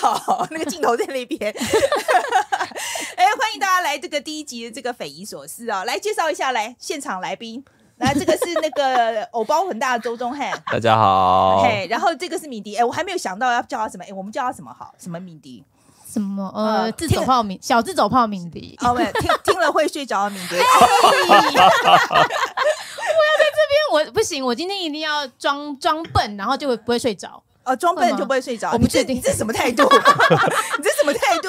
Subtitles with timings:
[0.00, 1.38] 好，那个镜头在那边。
[3.16, 5.84] 哎，欢迎大家来这个第一集的这个匪夷所思啊！
[5.84, 7.62] 来介绍一下，来现场来宾，
[7.98, 11.62] 来这个是那个 偶包很大的周宗汉，大家好。
[11.62, 14.94] 嘿，然后这个是敏迪，哎，我还没有想到要叫他什么，哎，我们叫他什么好？
[14.98, 15.62] 什么敏迪？
[16.10, 16.50] 什么？
[16.56, 18.74] 呃，自走炮敏，小自走炮敏迪。
[18.80, 20.56] 哦，没有，听听了会睡着的敏迪。
[20.56, 21.42] 我要
[23.38, 27.42] 在这边，我不行，我今天一定要装装笨，然后就会不会睡着。
[27.70, 28.72] 哦，装笨就不会睡着。
[28.72, 29.84] 我不确定你这是什么态度？
[30.76, 31.48] 你这是什么态度？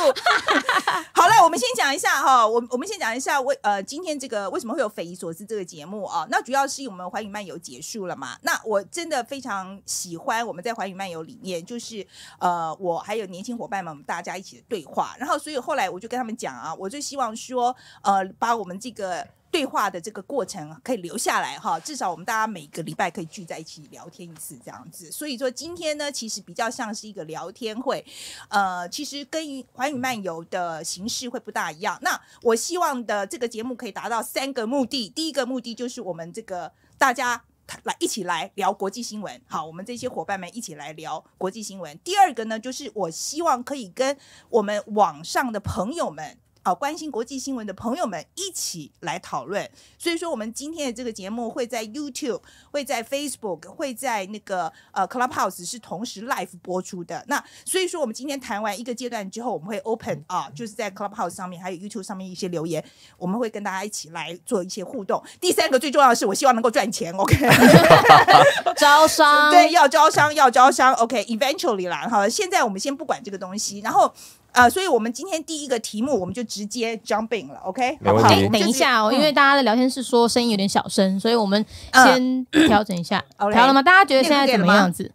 [1.13, 6.27] 好了，我们先讲一下哈，我我们先讲一下为呃今天这个为什么会有匪夷所思这个节目啊？
[6.29, 8.37] 那主要是我们环宇漫游结束了嘛？
[8.43, 12.05] 那我真的非常喜欢我们在环宇漫游里面，就是
[12.37, 15.15] 呃我还有年轻伙伴们，我们大家一起的对话。
[15.17, 19.27] 然后所以后来我就跟他们讲啊，我就希望说呃把我们这个。
[19.51, 25.11] 对话的这个过程可以留下来哈，至少我们大家每个礼拜可以聚在一起聊天一次这样子。
[25.11, 28.03] 所以说今天呢，其实比较像是一个聊天会，
[28.47, 31.99] 呃，其实跟寰宇漫游的形式会不大一样。
[32.01, 37.43] 那我希望的这个节目可以达到三个目的，第一个目的就是我们这个大家
[37.83, 41.99] 来一起来聊国际新闻，好，我们这些伙伴们一起来聊国际新闻。
[42.03, 44.17] 第二个呢，就是我希望可以跟
[44.49, 46.37] 我们网上的朋友们。
[46.63, 49.67] 啊，关心国际新闻的朋友们一起来讨论。
[49.97, 57.23] 所以说，我们今天的这个节目会在 YouTube、会在 Facebook、会在那个呃 Clubhouse 是同时 live 播出的。
[57.27, 62.83] 那所以说，我们今天谈完一个阶段之后，我们会 open 啊，就是在 Clubhouse 上面还有 YouTube 上面一些留言，
[63.17, 65.23] 我们会跟大家一起来做一些互动。
[65.39, 67.11] 第三个最重要的是，我希望能够赚钱。
[67.15, 67.35] OK，
[68.77, 70.93] 招商对，要招商，要招商。
[70.93, 72.07] OK，eventually、okay, 啦。
[72.07, 74.13] 好，现在我们先不管这个东西，然后。
[74.53, 77.97] 呃，所以我们今天第一个题目，我们就直接 jumping 了，OK？
[78.01, 78.45] 没问题。
[78.45, 83.23] 好，等一下哦，嗯、因为大家的聊天室说声音有点小声，所以我们先调整一下。
[83.37, 83.81] 调、呃、了吗？
[83.81, 85.11] 大家觉得现在怎么样子？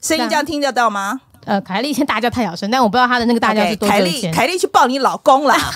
[0.00, 1.20] 声音这样听得到吗？
[1.48, 4.04] 呃，凯莉先大叫太小声，但我不知道她的那个大叫是多少钱。
[4.04, 5.56] 凯莉，凯莉去抱你老公啦。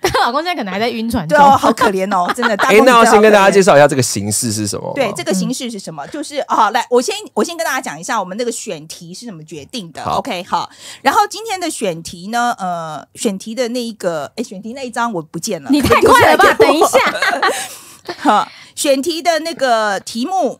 [0.00, 1.28] 她老公现在可能还在晕船。
[1.28, 2.54] 对哦，好可怜哦， 真的。
[2.64, 4.90] 哎，那要先跟大家介绍一下这个形式是什么？
[4.94, 6.06] 对，这个形式是什么？
[6.06, 10.02] 就是啊，来，我先我先跟大家讲一下我们那个选题是怎么决定的。
[10.02, 10.70] OK，好。
[11.02, 15.68] 然后今天的选题呢，呃，选题的那一个，哎，选题那一张我不见了。
[15.70, 16.50] 你太快了吧？
[16.58, 16.98] 等一下。
[18.16, 20.58] 好，选题的那个题目。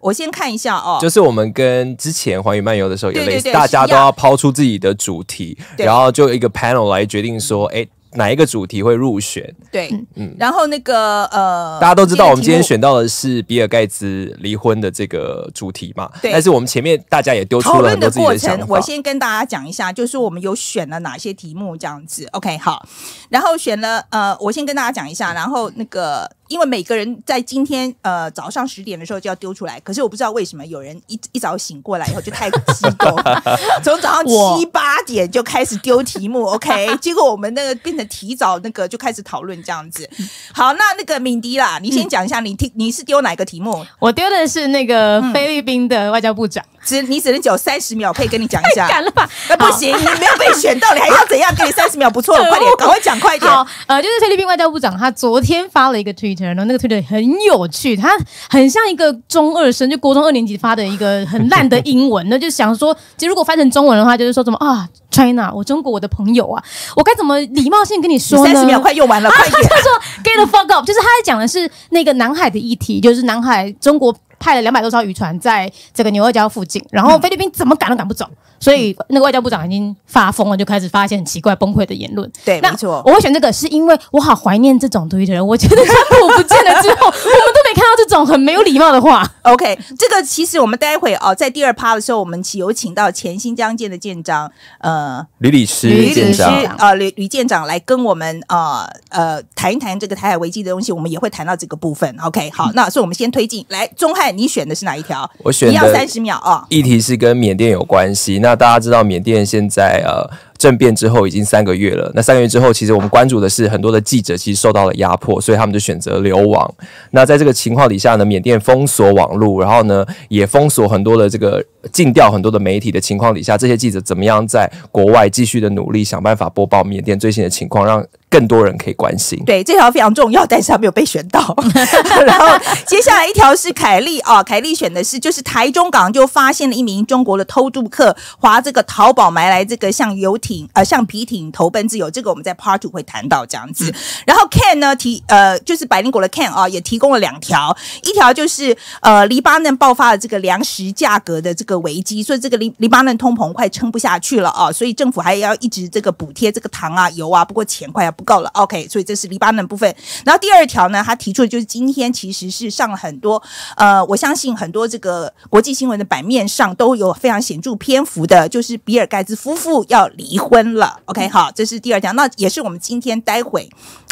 [0.00, 7.86] 我先看一下哦，就是我们跟之前环宇漫游的时候有类似，大家都要抛出自己的主题，然后就一个 panel 来决定说，哎。
[8.12, 9.54] 哪一个主题会入选？
[9.70, 16.10] 对，嗯，然后那个呃，大家都知道，我们今天选到的是比尔盖茨离婚的这个主题嘛。
[16.22, 16.32] 对。
[16.32, 18.56] 但是我们前面大家也丢出了很多自己的想法。
[18.56, 22.26] 讨论的过程，我先跟大家讲一下，就是我们有选了哪些题目这样子。
[22.32, 22.82] OK，好。
[23.28, 33.16] 然后选了呃，我先跟大家讲一下，然后那个因为每个人在今天呃早上十点的时候就要丢出来，可是我不知道为什么有人一一早醒过来以后就太激动，
[33.84, 36.44] 从早上七八点就开始丢题目。
[36.46, 38.08] OK，结果我们那个变成。
[38.08, 40.08] 提早那个就开始讨论这样子，
[40.52, 43.86] 好，那那个敏迪啦，你先讲一下，你听你是丢哪个题目？
[43.98, 48.86] 我丢的是那个菲律宾的外交部长，只你只能只有三十秒，可以跟你讲一下。
[48.88, 49.28] 太赶了吧？
[49.50, 51.54] 那不行，你没有被选到，你还要怎样？
[51.54, 53.52] 给你三十秒，不错， 快点，赶快讲，快点。
[53.52, 56.10] 好，呃，就是菲律宾外交部长，他昨天发了一个
[56.46, 58.10] 然后那个 Twitter 很有趣，他
[58.48, 64.88] 很像一个中二生，就国中二年级发的一个很烂的英文，那就想说，其实如果翻成中文的话，就是说什么啊。
[65.10, 66.62] China，我中国我的朋友啊，
[66.94, 68.52] 我该怎么礼貌性跟你说呢？
[68.52, 69.62] 三十秒快 用完了，快点。
[69.62, 69.90] 他说
[70.22, 78.28] “get the fuck up”，就是他在讲的是那个南海的议题，就是南海中国派了两百多艘渔船在这个牛二礁附近，然后菲律宾怎么赶都赶不走。
[78.60, 82.30] 所以那个外交部长已经发疯了，就开始发一些很奇怪崩溃的言论。
[82.44, 83.02] 对，没错。
[83.04, 85.46] 我会选这个，是因为我好怀念这种 Twitter 人。
[85.46, 89.28] 我觉得川普不见了之后，我们都没看到这种很没有礼貌的话。
[89.42, 96.42] OK，这个其实我们待会哦，在第二趴的时候，我们有请到前新疆舰的舰长，呃，吕礼诗，吕礼诗，
[96.78, 102.14] 呃，吕吕舰长来跟我们呃呃谈一谈这个台海危机的东西，我们也会谈到这个部分。
[102.22, 103.86] OK，好，那所以我们先推进来。
[103.96, 105.28] 钟汉，你选的是哪一条？
[105.38, 106.66] 我选的你要三十秒啊。
[106.68, 108.38] 议题是跟缅甸有关系。
[108.40, 110.24] 那那大家知道缅甸现在呃
[110.58, 112.10] 政变之后已经三个月了。
[112.14, 116.74] 那三个月之后，其实我们关注的是很多的记者其实受到了压迫，所以他们就选择流亡。
[117.12, 129.42] 那在这个情况底下呢，缅甸封锁网络，然后呢也封锁很多的这个禁掉很多的媒体的情况底下，这些记者怎么样在国外继续的努力想办法播报缅甸最新的情况，让更多人可以关心。
[129.46, 131.56] 对，这条非常重要，但是他没有被选到。
[132.26, 132.46] 然后
[132.86, 143.90] 接下来一条是凯丽啊，凯丽选的是就是台中港就发现了一名中国的偷渡客划这个淘宝买来这个像游艇呃橡皮艇投奔自由，这个我们在 Part Two 会谈到这样子。
[143.90, 143.94] 嗯、
[144.26, 158.08] 然后 Can 呢提呃就是百灵果的 Can 啊也提供了两条，一条就是呃黎巴嫩爆发了这个粮食价格的这个危机，所以这个黎黎巴嫩通膨快撑不下去了啊，所以政府还要一直这个补贴这个糖啊油啊，不过钱快要。
[158.18, 159.94] 不够了，OK，所以这是黎巴嫩部分。
[160.24, 163.40] 然后第二条呢，他提出的就是今天其实是上了很多，
[163.76, 171.00] 呃，我相信很多这个国际新闻的版面上都有非常显著篇幅的，就是比尔盖茨夫妇要离婚了。
[171.06, 173.68] OK，好，这是第二条，那也是我们今天待会。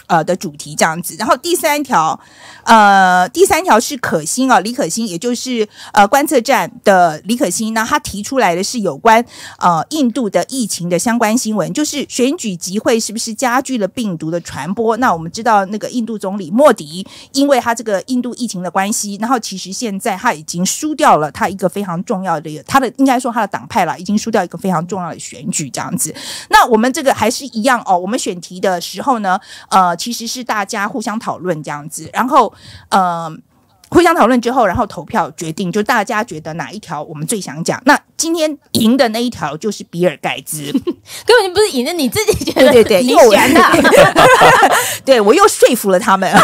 [0.07, 2.19] 呃的主题这样子，然后第三条，
[2.65, 9.25] 呃，第三条是可心啊，李可欣，也就是呃观测站的李可欣，那他提出来的是有关
[9.59, 14.97] 呃印度的疫情的相关新闻，就是选举集会是不是加剧了病毒的传播？
[14.99, 26.15] 那我们知道那个印度总理莫迪，因为他这个印度疫情的关系，然后其实现在他已经输掉了他一个非常重要的，他的应该说他的党派了，已经输掉一个非常重要的选举这样子。
[26.51, 29.96] 那我们这个还是一样哦，我们选题的时候呢，呃。
[29.97, 32.53] 其实是大家互相讨论这样子，然后
[32.91, 33.31] 呃，
[33.89, 37.81] 互相讨论之后，然后投票决定，就大家觉得哪一条我们最想讲。
[37.87, 40.71] 那今天赢的那一条就是比尔盖茨，
[41.27, 43.61] 根本就不是赢的，你自己觉得对对对，你选的，
[45.05, 46.31] 对我又说服了他们。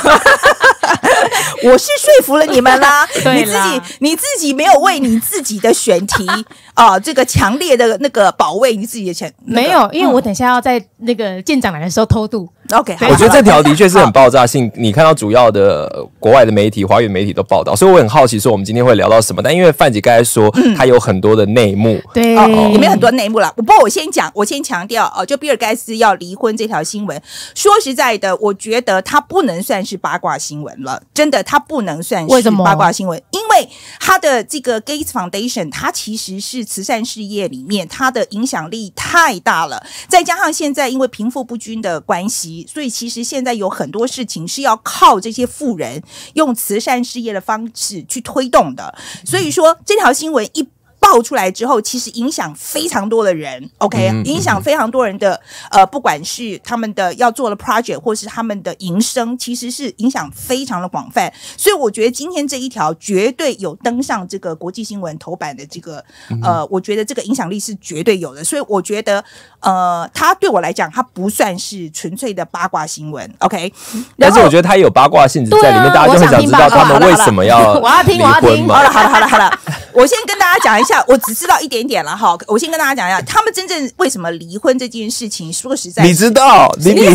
[1.65, 6.27] 我是说服了你们啦，啦你自己你自己没有为你自己的选题
[6.75, 12.49] 啊、呃，这个强烈的那个保卫你自己的选、那个、没有，因为我等下要在那个舰长来的时候偷渡。
[12.73, 14.71] OK，我觉得这条的确是很爆炸性。
[14.75, 19.43] 你看到主要的国外的媒体、华语媒体都报道，所以我很好奇说我们今天会聊到什么。
[19.43, 22.35] 但因为范姐刚才说，他有很多的内幕，对，
[22.71, 23.53] 里面很多内幕了。
[23.57, 27.23] 不过我先讲，我先强调哦，就比尔盖茨要离婚这条新闻，
[27.55, 31.43] 说实在的，我觉得它不能算是八卦新闻了，真的。
[31.45, 33.69] 它不能算是八卦新闻，因为
[34.01, 39.85] 他的这个 Gates Foundation，它其实是慈善事业里面，它的影响力太大了。
[40.09, 46.03] 再加上现在因为贫富不均的关系，所以其实现在有很多事情是要靠这些富人
[46.35, 48.95] 用慈善事业的方式去推动的。
[49.25, 50.69] 所以说这条新闻一。
[51.03, 55.39] 爆出来之后，其实影响非常多的人，OK，影响非常多人的
[55.73, 61.31] 呃，不管是他们的要做的 project，或是他们的营生，其实是影响非常的广泛。
[61.57, 66.03] 所以我觉得今天这一条绝对有登上这个国际新闻头版的这个
[66.41, 68.45] 呃，我觉得这个影响力是绝对有的。
[68.45, 69.23] 所以我觉得
[69.59, 73.73] 呃，它对我来讲，它不算是纯粹的八卦新闻，OK。
[74.17, 78.69] 但是我觉得它有八卦性质在里面，大家就很想知道他们为什么要我要听，我要听。
[78.69, 79.59] 好了好了好了好了，
[79.93, 80.92] 我先跟大家讲一下。
[81.07, 85.53] 我只知道一点点了哈，我先跟大家讲一下，他们真正为什么离婚这件事情。
[85.53, 86.75] 说实在，你知道？
[86.79, 87.15] 你谁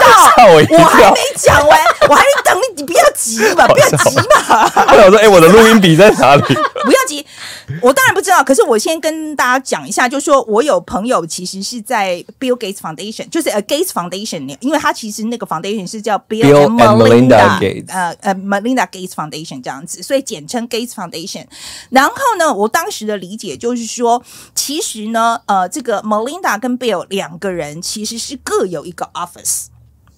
[0.00, 0.46] 道？
[0.46, 4.70] 我，我还没讲完，我还没等你，你不要急嘛，不要急嘛。
[4.88, 6.42] 我想说，哎、欸，我的录音笔在哪里？
[6.84, 7.24] 不要急，
[7.82, 8.42] 我当然不知道。
[8.42, 19.10] 可是我先跟大家讲一下，就是说我有朋友其实是在 Bill Gates Foundation，就是 A Gates Foundation，因为他其实那个 foundation 是叫 Bill, Bill and Melinda Gates，呃呃 Melinda Gates
[19.10, 21.44] Foundation 这样子，所以简称 Gates Foundation。
[21.90, 24.22] 然后呢，我当时的理解就是说，
[24.54, 29.66] 其实呢，呃，这个 Melinda 跟 Bill 两个人其实是各有一个 office，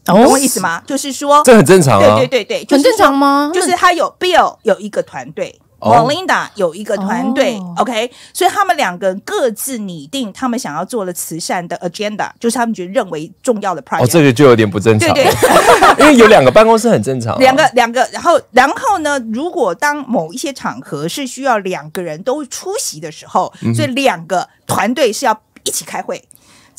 [0.04, 0.82] 懂我意思吗？
[0.86, 3.50] 就是说，这很正常啊，对对对对，很正常吗？
[3.52, 5.60] 就是他有 Bill 有一个团队。
[5.82, 14.04] Melinda 有一个团队，OK，所以他们两个各自拟定他们想要做的慈善的 agenda，就是他们觉得认为重要的 project。
[14.04, 15.32] 哦，这个就有点不正常，对对，
[15.98, 26.22] 因为有两个办公室很正常，两个两个，然后然后呢，如果当某一些场合是需要两个人都出席的时候，所以两个团队是要一起开会。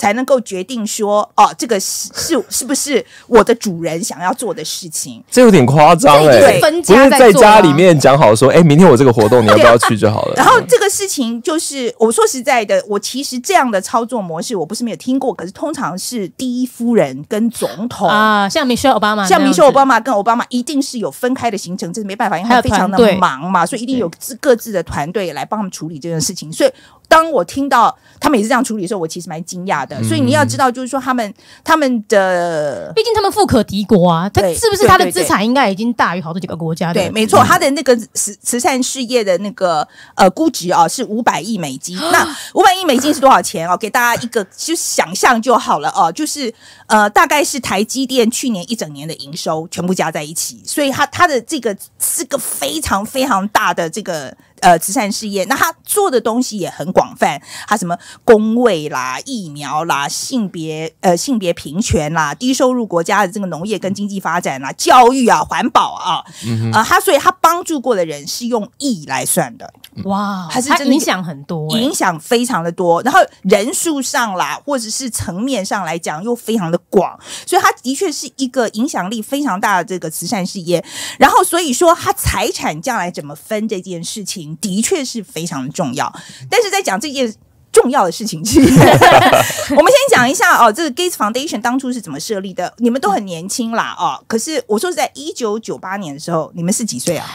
[0.04, 5.24] 才能够决定说哦，这个是是是不是我的主人想要做的事情？
[5.32, 10.34] 这有点夸张哎，对，不是在家里面讲好说，哎，明天我这个活动你要不要去就好了。
[10.36, 26.70] 然后这个事情就是我说实在的，我其实这样的操作模式我不是没有听过，可是通常是第一夫人跟总统啊，像米歇尔奥巴马，像米歇尔奥巴马跟奥巴马一定是有分开的行程，这是没办法，因为他非常的忙嘛，所以一定有自各自的团队来帮他们处理这件事情，所以。
[27.14, 30.04] 当我听到他们也是这样处理的时候，我其实蛮惊讶的。
[30.04, 31.32] 所以你要知道，就是说他们
[31.64, 36.92] 他们的，毕竟他们富可敌国啊，他是不是他的资产应该已经大于好多几个国家？
[36.92, 41.96] 对，没错，他的那个慈慈善事业的那个呃估值啊是五百亿美金。
[42.12, 43.78] 那五百亿美金是多少钱哦？
[43.78, 46.52] 给大家一个就想象就好了哦，就是
[46.88, 54.36] 呃大概是台积电去年一整年的营收全部加在一起，所以他他的这个是个非常非常大的这个。
[54.64, 69.72] 呃慈善事业，那他做的东西也很广泛，他什么工位啦、疫苗啦、性别呃性别平权啦、低收入国家的这个农业跟经济发展啦、教育啊、环保啊，嗯、呃，他所以他帮助过的人是用亿来算的。
[70.06, 80.84] 哇，还是真的影响很多、欸，影响非常的多，然后人数上啦，或者是层面上来讲又非常的广，所以他的确是一个影响力非常大的这个慈善事业。
[81.20, 86.14] 然后所以说，他财产将来怎么分这件事情，的确是非常重要。
[86.50, 87.34] 但是在讲这件
[87.72, 88.76] 重要的事情之前，
[89.76, 92.74] 我们先讲一下哦，这个 Gates Foundation 当初是怎么设立的？
[92.78, 97.28] 你们都很年轻啦，哦，可是我说是在一九九八年的时候，你们是几岁啊？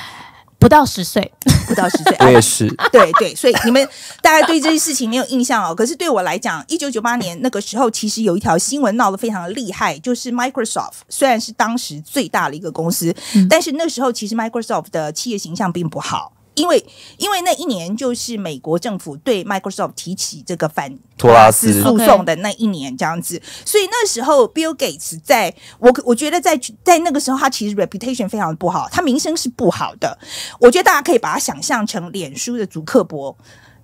[0.60, 1.32] 不到十岁，
[1.68, 2.68] 不到十岁， 我也是。
[2.90, 3.88] 对对，所以你们
[4.20, 5.72] 大概对这些事情没有印象哦。
[5.72, 16.32] 可是对我来讲，一九九八年那个时候，其实有一条新闻闹得非常的厉害，就是 Microsoft 虽然是当时最大的一个公司，嗯、但是那时候其实 Microsoft 的企业形象并不好。
[16.58, 16.84] 因为，
[17.18, 30.18] 因为那一年就是美国政府对 Microsoft 提起这个反托拉斯诉讼的那一年，这样子，所以那时候 Bill Gates 在我我觉得在在那个时候，他其实 reputation 非常的不好，他名声是不好的。
[30.60, 33.36] 我觉得大家可以把它想象成脸书的祖克伯，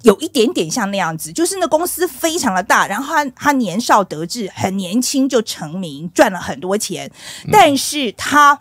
[0.03, 7.11] 有一点点像那样子，就是那公司非常的大，然后他他年少得志，很年轻就成名，赚了很多钱，
[7.53, 8.59] 但是他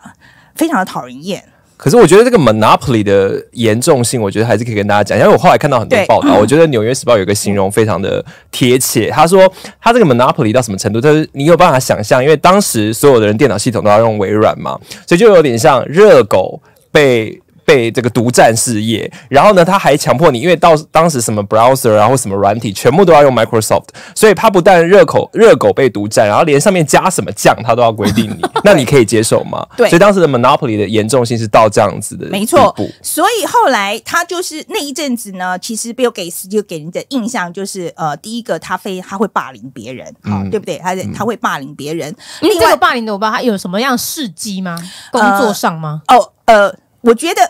[0.54, 1.48] 非常的讨人厌。
[1.84, 16.58] 可是我觉得这个 monopoly 的严重性，我觉得还是可以跟大家讲，因为我后来看到很多报道，我觉得《纽约时报》有一个形容非常的贴切，他说他这个 monopoly 到什么程度，就是你有办法想象，因为当时所有的人电脑系统都要用微软嘛，所以就有点像热狗
[16.90, 17.38] 被。
[17.64, 29.66] 被这个独占事业，然后呢，他还强迫你，因为到当时什么 browser 然后什么软体，全部都要用 Microsoft，所以他不但热口热狗被独占，然后连上面加什么酱，他都要规定你， 那你可以接受吗？
[29.76, 32.74] 对，所以当时的 monopoly 的严重性是到这样子的，没错。
[33.02, 40.78] 所以后来他就是那一阵子呢，其实 Bill Gates 就给人的印象就是，呃，第一个他非他会霸凌别人，好、嗯，对不对？
[40.78, 42.10] 他他会霸凌别人。
[42.40, 44.76] 嗯、另外，这个霸凌的我不知道他有什么样事迹吗？
[45.10, 46.02] 工作上吗？
[46.06, 46.74] 呃哦，呃。
[47.04, 47.42] 我觉得，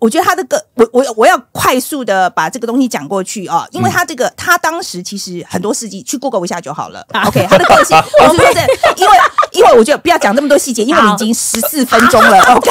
[0.00, 7.06] 我觉得他这个，我我我要快速的把这个东西讲过去啊，因为他这个，他当时其实很多事迹，去 Google 一下就好了。
[7.26, 8.66] OK，他的个性， 我是说的，
[8.96, 9.12] 因为。
[9.52, 12.38] 因为我觉得不要讲那么多细节，因为你已经十四分钟了。
[12.54, 12.70] OK，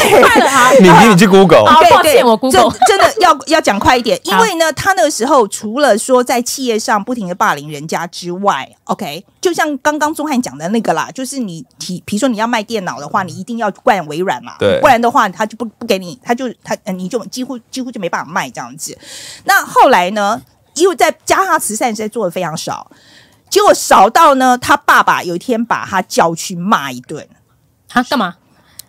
[0.79, 1.65] 你你去 Google。
[1.81, 2.71] 对对，我 Google。
[2.87, 18.97] 真的要要讲快一点，因为呢，他那个时候除了说在企业上不停的霸凌人家之外，OK，就像刚刚钟汉讲的那个啦，就是你提，比如说你要卖电脑的话，你一定要灌微软嘛，对，不然的话他就不不给你，他就他你就几乎几乎就没办法卖这样子。
[19.45, 20.41] 那后来呢，
[20.75, 22.91] 因为在加他慈善实在做的非常少。
[23.49, 27.27] 结果少到呢，他爸爸有一天把他叫去骂一顿，
[27.87, 28.35] 他干嘛？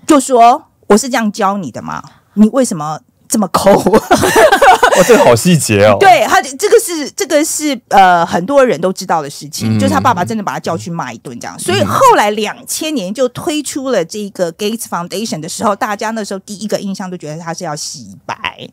[0.06, 2.02] 就说我是这样教你的吗？
[2.34, 3.00] 你为什么
[3.30, 3.72] 这么抠？
[3.90, 5.96] 哇，这个好细节哦。
[6.00, 11.56] 对他，这个是这个是呃很多人都知道的事情，嗯、就是他爸爸真的把他叫去骂一顿这样。
[11.58, 18.68] 所以后来两千年就推出了这个 Gates Foundation 的时候，大家那时候第一个印象都觉得他是要洗白。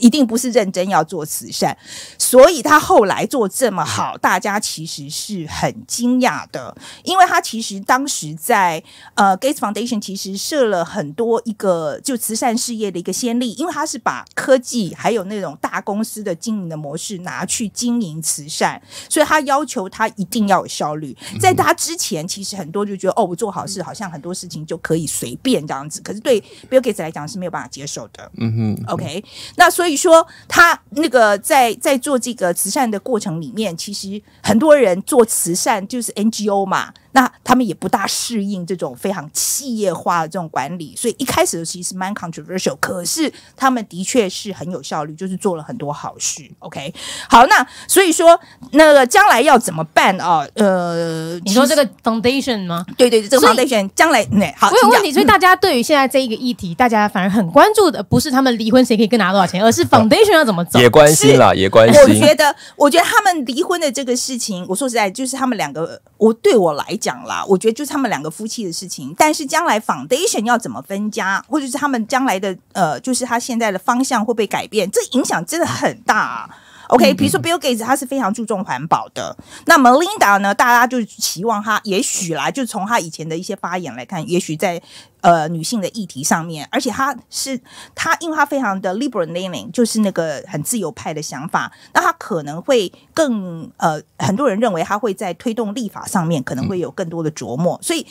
[0.00, 1.76] 一定不是认真要做慈善，
[2.18, 8.82] 所以他后来做这么好，大家其实是很惊讶的，因为他其实当时在
[9.14, 21.16] 呃 Gates Foundation 其实设了很多一个就慈善事业的一个先例，因为他是把科技还有那种大公司的经营的模式拿去经营慈善，所以他要求他一定要有效率。
[21.40, 28.30] 在他之前，其实很多就觉得哦，我做好事好像很多事情就可以随便这样子，可是对 Bill Gates 来讲是没有办法接受的。
[28.36, 29.24] 嗯哼，OK，
[29.56, 29.83] 那所以。
[29.84, 36.90] 所以说，他那个在在做这个慈善的过程里面，其实很多人做慈善就是 NGO 嘛。
[37.14, 46.42] 那他们也不大适应这种非常企业化的这种管理，所以一开始其实蛮 controversial，可是他们的确是很有效率，就是做了很多好事。
[46.58, 46.92] OK，
[47.30, 48.38] 好，那所以说
[48.72, 50.44] 那个将来要怎么办啊？
[50.54, 52.84] 呃，你说这个 foundation 吗？
[52.96, 55.12] 对对对，这个 foundation 将来那好，我有问题。
[55.12, 60.80] 所以大家对于现在这一个议题，大家反而很关注的不是他们离婚谁可以更拿多少钱，而是 foundation 要怎么走？
[60.80, 62.02] 也关心啦，也关心。
[62.02, 67.03] 我觉得，我觉得他们离婚的这个事情，我说实在，就是他们两个，我对我来讲。
[67.04, 69.14] 讲啦，我觉得就是他们两个夫妻的事情。
[69.18, 74.90] 但是将来 foundation 要怎么分家，或者是他们将来的呃，就是他现在的方向会被改变？
[74.90, 76.48] 这影响真的很大。
[76.88, 79.36] OK，比如说 Bill Gates 他是非常注重环保的，
[79.66, 84.82] 那 Melinda 呢，大家就期望他，也许啦，就从他以前的一些发言来看，也许在。
[85.24, 87.58] 呃，女性的议题上面，而且他是
[87.94, 98.06] 他，因为他非常的 liberal leaning，就是那个很自由派的想法，那他可能会更呃，很多人认为他会在推动立法上面可能会有更多的琢磨，所以，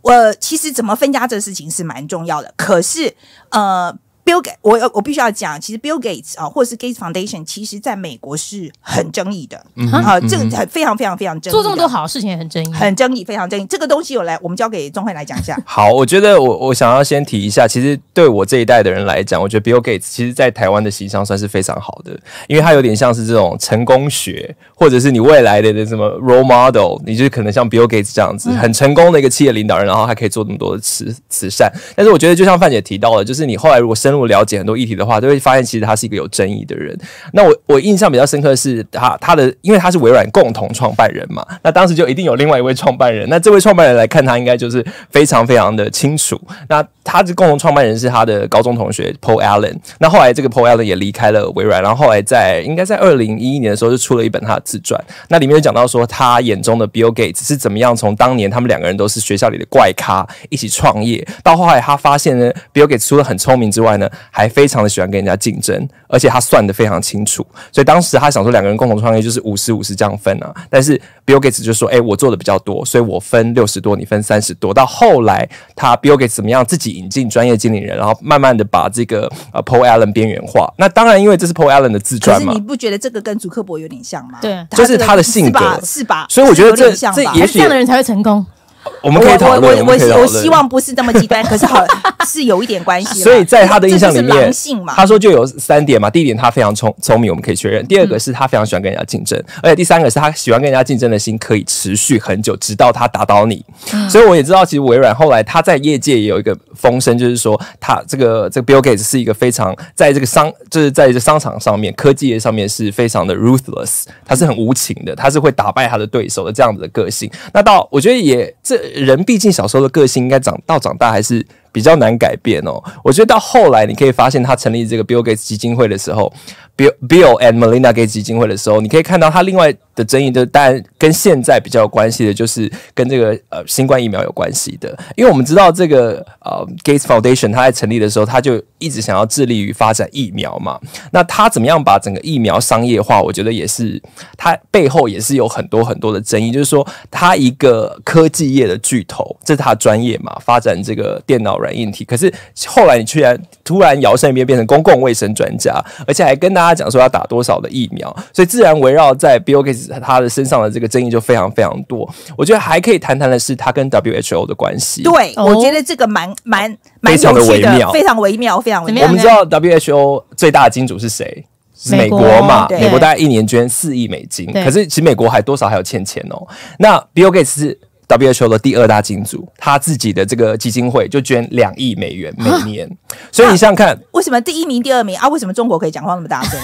[0.00, 2.54] 我其实怎么分家这事情是蛮重要的。
[2.56, 3.14] 可是，
[3.50, 3.94] 呃
[4.28, 13.64] Bill Gates，我我必须要讲，其实 Bill Gates 啊，或者是 Gates Foundation，其实在美国是很争议的，嗯啊，这个很非常非常非常争议，做这么多好事情也很争议，很争议，非常争议。
[13.64, 15.58] 这个东西我来，我们交给钟慧来讲一下。
[15.64, 22.12] 好，我觉得我我想要先提一下，其实对我这一代的人来讲，我觉得 Bill Gates 其实在台湾的形象算是非常好的，
[22.48, 31.72] 因为他有点像是这种成功学，或者是你未来的的什么 role model，你就可能像 Bill Gates 这样子，很成功的一个企业领导人，然后还可以做那么多的慈慈善。
[31.96, 36.96] 但是我觉得，就像范姐提到的，就是你后来如果深入了解很多议题的话，就会发现其实他是一个有争议的人。
[37.32, 43.28] 那我我印象比较深刻的是他他的，因为他是微软共同创办人嘛，那当时就一定有另外一位创办人。
[43.28, 46.40] 那这位创办人来看他，应该就是非常非常的清楚。
[46.68, 49.76] 那他的共同创办人是他的高中同学 Paul Allen。
[49.98, 55.02] 那后来这个 Paul Allen 也离开了微软，然后后来在应该在二零一一年的时候就出了一本他的自传。
[55.28, 67.44] 那里面有讲到说，他眼中的 Bill Gates 是怎么样从当年他们两个人都是学校里的怪咖，一起创业，到后来他发现呢，Bill Gates 除了很聪明之外呢，还非常的喜欢跟人家竞争，而且他算得非常清楚。
[67.72, 70.54] 所以当时他想说，两个人共同创业就是五十五十这样分啊。
[70.70, 80.72] 但是 Bill Gates 就说：“哎、欸，我做的比较多，所以我分六十多，你分三十多。”到后来，他 Bill Gates 怎么样自己引进专业经理人，然后慢慢的把这个呃 Paul Allen 边缘化。
[80.78, 82.46] 那当然，因为这是 Paul Allen 的自传嘛。
[82.46, 84.38] 可是你不觉得这个跟祖克伯有点像吗？
[84.40, 85.80] 对，就是他的性格是吧？
[85.84, 86.26] 是吧？
[86.28, 88.44] 所以我觉得这这也许这样的人才会成功。
[89.02, 91.84] 我们可以讨论，我我我希望不是这么极端，可是好
[92.26, 93.22] 是有一点关系。
[93.22, 94.52] 所以在他的印象里面，
[94.94, 96.08] 他说就有三点嘛。
[96.10, 103.64] 第一点，他非常聪聪明，我们可以确认；第二个是他非常喜欢跟人家竞争，而且第三个是他喜欢跟人家竞争的心可以持续很久，直到他打倒你。
[104.10, 117.30] 所以我也知道，其实微软后来他在业界也有一个风声，就是说他这个这个 Bill Gates 是一个非常在这个商就是在这商场上面、科技业上面是非常的 ruthless，他是很无情的，他是会打败他的对手的这样子的个性。
[117.52, 121.44] 那到我觉得也这人毕竟小时候的个性，应该长到长大还是
[121.78, 122.82] 比较难改变哦。
[123.04, 126.32] 我觉得到后来，你可以发现他成立这个 Bill Gates 基金会的时候
[126.76, 134.98] ，Bill Bill and Melinda Gates 基金会的时候，你可以看到他另外的争议，就当然跟现在比较有关系的，就是跟这个呃新冠疫苗有关系的。
[135.14, 140.80] 因为我们知道这个呃 Gates Foundation，他在成立的时候，他就一直想要致力于发展疫苗嘛。
[141.12, 143.22] 那他怎么样把整个疫苗商业化？
[143.22, 144.02] 我觉得也是
[144.36, 146.50] 他背后也是有很多很多的争议。
[146.50, 152.04] 就是说，他一个科技业的巨头，这是他专业嘛，发展这个电脑软硬体。
[152.04, 152.32] 可是
[152.66, 159.88] 后来你居然突然摇身一变变成公共卫生专家，而且还跟大家讲说要打多少的疫苗，所以自然围绕在 Bill Gates。
[160.00, 165.02] 他的身上的这个争议就非常非常多，我觉得还可以谈谈的是他跟 WHO 的关系。
[165.02, 169.04] 对，我觉得这个蛮蛮非常的微妙，非常微妙，非常微妙。
[169.04, 171.44] 我们知道 WHO 最大的金主是谁？
[171.74, 172.66] 是美国嘛？
[172.70, 176.46] 美国大概一年捐四亿美金，可是其实美国还多少还有欠钱哦。
[176.78, 177.78] 那 Bill Gates 是
[178.08, 182.88] WHO 的第二大金主，他自己的这个基金会就捐两亿美元每年，
[183.30, 185.28] 所以你想想看，为什么第一名、第二名啊？
[185.28, 186.58] 为什么中国可以讲话那么大声？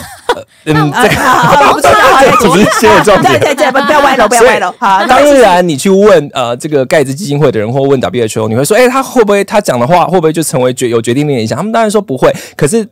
[0.65, 1.15] 嗯，这个
[1.73, 3.39] 不重要，只是先有重点。
[3.39, 4.75] 对对对，不要歪楼，不要歪楼。
[4.79, 11.57] 好，当然你去问呃这个盖茨基金会的人，或问 WHO，你会说，哎，他会不会他讲的话会不会就成为决有决定力的影响？
[11.57, 12.35] 他们当然说不会。
[12.57, 12.89] 可是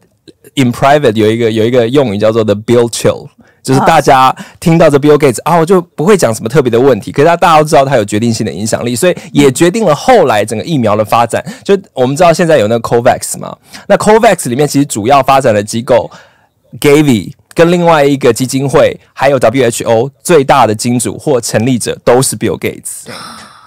[0.54, 3.28] in private 有一个有一个用语叫做 the Bill chill。
[3.62, 7.12] 就是大家听到这 Bill Gates 啊，我就不会讲什么特别的问题。
[7.12, 11.40] 可是他大家都知道他有决定性的影响力，所以也决定了后来整个疫苗的发展。
[11.62, 13.56] 就我们知道现在有那个 COVAX 嘛，
[13.86, 16.10] 那 COVAX 里面其实主要发展的机构
[16.80, 23.06] Gavi 跟另外一个基金会，还有 WHO 最大的金主或成立者都是 Bill Gates。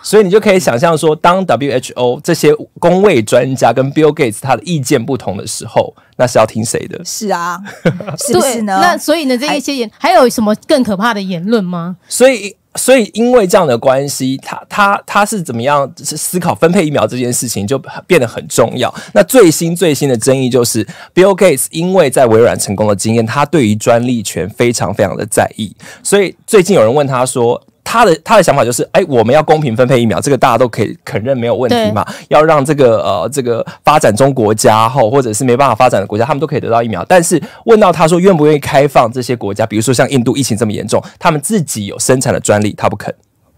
[0.05, 7.03] 所以你就可以想象说，当 WHO 这些工位专家跟 Bill Gates 他的意见不同的时候，那是要听谁的？
[7.03, 7.59] 是啊，
[8.19, 8.77] 是不是呢？
[8.79, 11.97] 那所以呢，这一些言还，有什么更可怕的言论吗？
[12.07, 18.93] 所以，所以因为这样的关系，他他他是怎么样思考分配疫苗这件事情就变得很重要。
[19.13, 25.75] 那最新最新的争议就是 Bill Gates 因为在微软成功的经验，他对于专利权非常非常的在意。
[26.03, 27.59] 所以最近有人问他说。
[27.85, 32.05] 他的他的想法就是，哎、欸，我们要公平分配疫苗，这个大家都可以肯认没有问题嘛。
[32.27, 37.05] 要让这个呃这个发展中国家后或者是没办法发展的国家，他们都可以得到疫苗。
[37.07, 43.13] 但是问到他说愿不愿意开放这些国家，比如说像印度疫情这么严重，他们自己有生产的专利，他不肯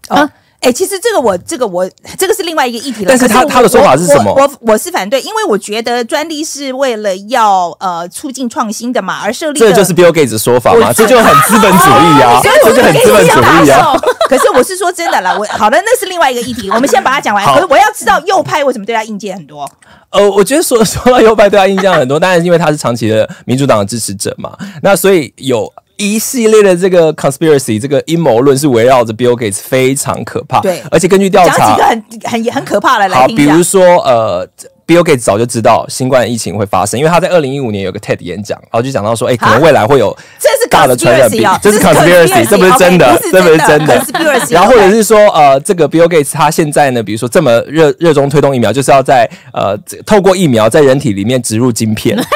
[0.08, 0.28] 啊。
[0.60, 3.06] 哎、欸，其实这个我这个我这个是另外一个议题了。
[3.08, 4.34] 但是他他的说法是什么？
[4.34, 9.60] 我我，我是反对，因为我觉得专利是为了要呃促进创新的嘛而设立。
[9.60, 13.94] 这就是 Bill Gates 的说法嘛，这就很资本主义啊，这就很资本主义啊。
[14.28, 17.46] 可是我是说真的啦，我好的，那是另外一个议题，我们先把它讲完。
[17.54, 19.70] 可是我要知道右派为什么对他意见很多？
[20.10, 25.72] 呃，我觉得说说到右派对他印象很多，当然是因为他是长期的民主党的支持者嘛，那所以有。
[25.98, 34.48] 一系列的这个 conspiracy 这个阴谋论是围绕着 Bill Gates 非常可怕，对，而且根据调查，讲几个很很很可怕的来，好，比如说呃。
[34.88, 44.02] Bill Gates 早就知道新冠疫情会发生，因为他在二零一五年有个 TED 演讲，然后就讲到说，哎、欸，可能未来会有这是大的传染病，这是 conspiracy，这不是真的，这不是真的。
[44.48, 52.18] 然后或者是说，呃，这个 Bill Gates 他现在呢，比如说这么热热衷推动疫苗，就是要在呃透过疫苗在人体里面植入晶片。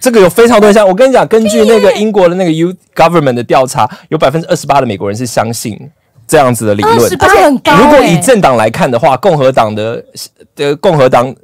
[0.00, 5.78] 这个有非常多人像我跟你讲，根据那个英国的那个 U Government 的调查，有百分之二十八的美国人是相信
[6.26, 7.76] 这样子的理论，而且很高。
[7.76, 10.04] 如果以政党来看的话，共和党的
[10.54, 11.34] 的共和党。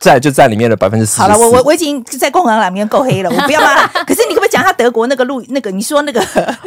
[0.00, 1.20] 在就在里面的百分之四。
[1.20, 3.86] 好了，我我我已经在共和党里面够黑了，我不要骂。
[4.04, 5.70] 可是你可不可以讲他德国那个录那个？
[5.70, 6.20] 你说那个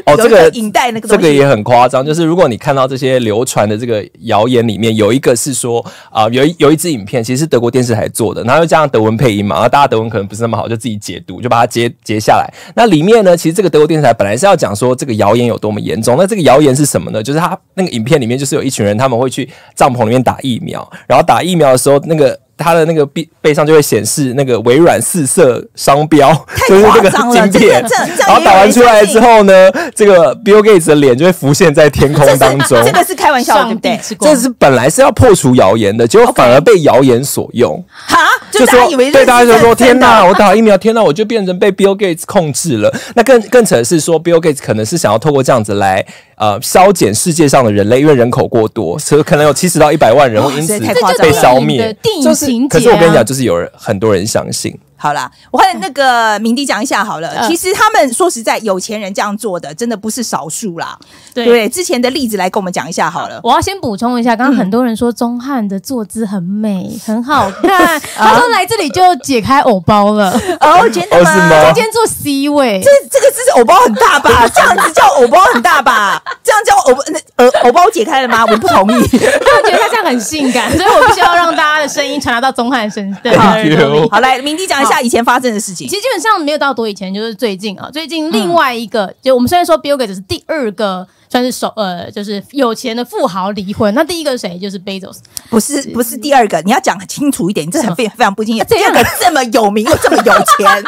[0.06, 2.06] 哦，这个影带那个这个也很夸张。
[2.06, 12.48] 就是如果你看到这些流传的这个谣言里面，有一个是说啊、呃，有一有一支影片，其实是德国电视台做的，然后又加上德文配音嘛，然后大家德文可能不是那么好，就自己解读，就把它截截下来。
[12.76, 16.15] 那里面呢，其实这个德国电视台本来是要讲说这个谣言有多么严重。
[16.17, 17.24] 那这个谣言是什么呢？
[17.24, 22.39] 就是他那个影片里面就是有一群人，他们会去帐篷里面打疫苗，然后打疫苗的时候那个。
[22.57, 26.31] 它的那个背背上就会显示那个微软四色商标，
[26.67, 27.83] 就是这个晶片。
[28.19, 32.83] 然后打完出来之后呢，这个 Bill Gates 的脸就会浮现在天空当中。
[32.85, 33.99] 这个是开玩笑，对不对？
[34.19, 37.83] 这是本来是要破除谣言的，结果反而被谣言所用。
[37.89, 38.17] 哈，
[38.51, 42.93] 就说对大家就说：天哪，我打疫苗，天哪，我就变成被 Bill Gates 控制了。
[43.15, 46.05] 那更更扯的是说，Bill Gates 可能是想要透过这样子来。
[46.35, 50.77] 呃，削减世界上的人类，因为人口过多，所以可能有七十到一百万人会因此
[51.21, 51.95] 被消灭。
[52.21, 54.77] 就是，可是我跟你讲，就是有人很多人相信。
[54.95, 57.34] 好啦，我和那个明迪讲一下好了。
[57.38, 60.97] 嗯、其实他们说实在，有钱人这样做的真的不是少数啦。
[61.34, 63.39] 对，对，之前的例子来跟我们讲一下好了。
[63.43, 67.99] 我要先补充一下，刚刚很多人说钟汉的坐姿很美，嗯、很好看。
[68.15, 70.32] 他说来这里就解开偶包了。
[70.62, 71.71] 哦，真的吗？
[71.73, 74.47] 今天坐 C 位，这这个姿势偶包很大吧？
[74.56, 76.23] 这样子叫偶包很大吧？
[76.41, 76.97] 这样叫偶
[77.36, 78.45] 呃偶包解开了吗？
[78.45, 79.01] 我不同意。
[79.01, 83.19] 我觉得他这样很性感，所以我必须要让大家的声音传达到钟汉身上。
[83.21, 84.92] 对，好，来，明迪讲一下。
[85.01, 87.89] 以前发生的事情，其实基本上没有到多以前，就是最近啊。
[87.91, 93.93] 最近另外一个，嗯、就我们虽然说 Bill Gates 是第二个算是首呃，就是有钱的富豪离婚。
[93.93, 94.58] 那第一个谁？
[94.60, 95.17] 就是 Bezos，
[95.49, 96.62] 不是不是第二个。
[96.62, 98.63] 你要讲清楚一点，你这很非非常不敬业。
[98.65, 100.84] 第二个这么有名又这么有钱，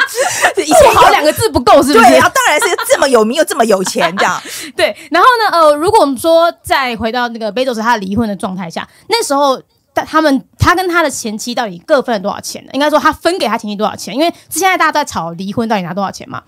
[0.64, 2.04] 以前好两个字不够是不是？
[2.04, 4.40] 对，然后当然是这么有名又这么有钱这样。
[4.76, 9.60] 对，然后呢，呃，如果我们说再回到那个 Bezos 他离婚的状态下，那时候。
[9.96, 12.70] 但他们，他跟他的前妻到底各分了多少钱呢？
[12.74, 14.14] 应该说他分给他前妻多少钱？
[14.14, 16.42] 因为现在大家都在吵离婚到底拿多少钱嘛。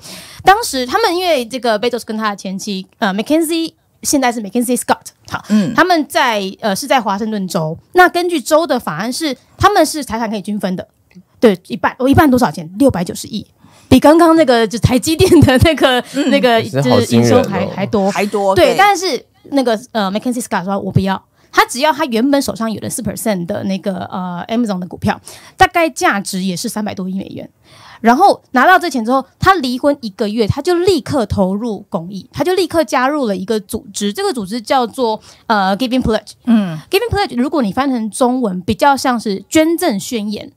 [0.45, 4.99] 当时他们因为这个贝佐斯跟他的前妻呃 McKinsey 现在是 McKenzie Scott
[5.31, 7.79] 好，嗯，他们在呃是在华盛顿州。
[7.93, 10.87] 那根据州的法案是他们是财产可以均分的，
[11.41, 12.71] 对，一半，我一半多少钱？
[12.79, 13.47] 六百九十亿，
[13.89, 18.55] 比刚刚那个就台积电的那个、 嗯、那个就是营收还还多还多。
[18.55, 21.23] 对，对但是那个呃，McKenzie Scott 说我不要。
[21.59, 25.21] 他只要他原本手上有的四 percent 的那个呃 Amazon 的股票，
[25.57, 27.51] 大概价值也是三百多亿美元。
[28.01, 36.35] 然后拿到这钱之后，他离婚一个月，他就立刻投入公益，他就立刻加入了一个组织，这个组织叫做呃 Giving Pledge。
[36.45, 40.53] 嗯，Giving Pledge 如果你翻成中文，比较像是捐赠宣言。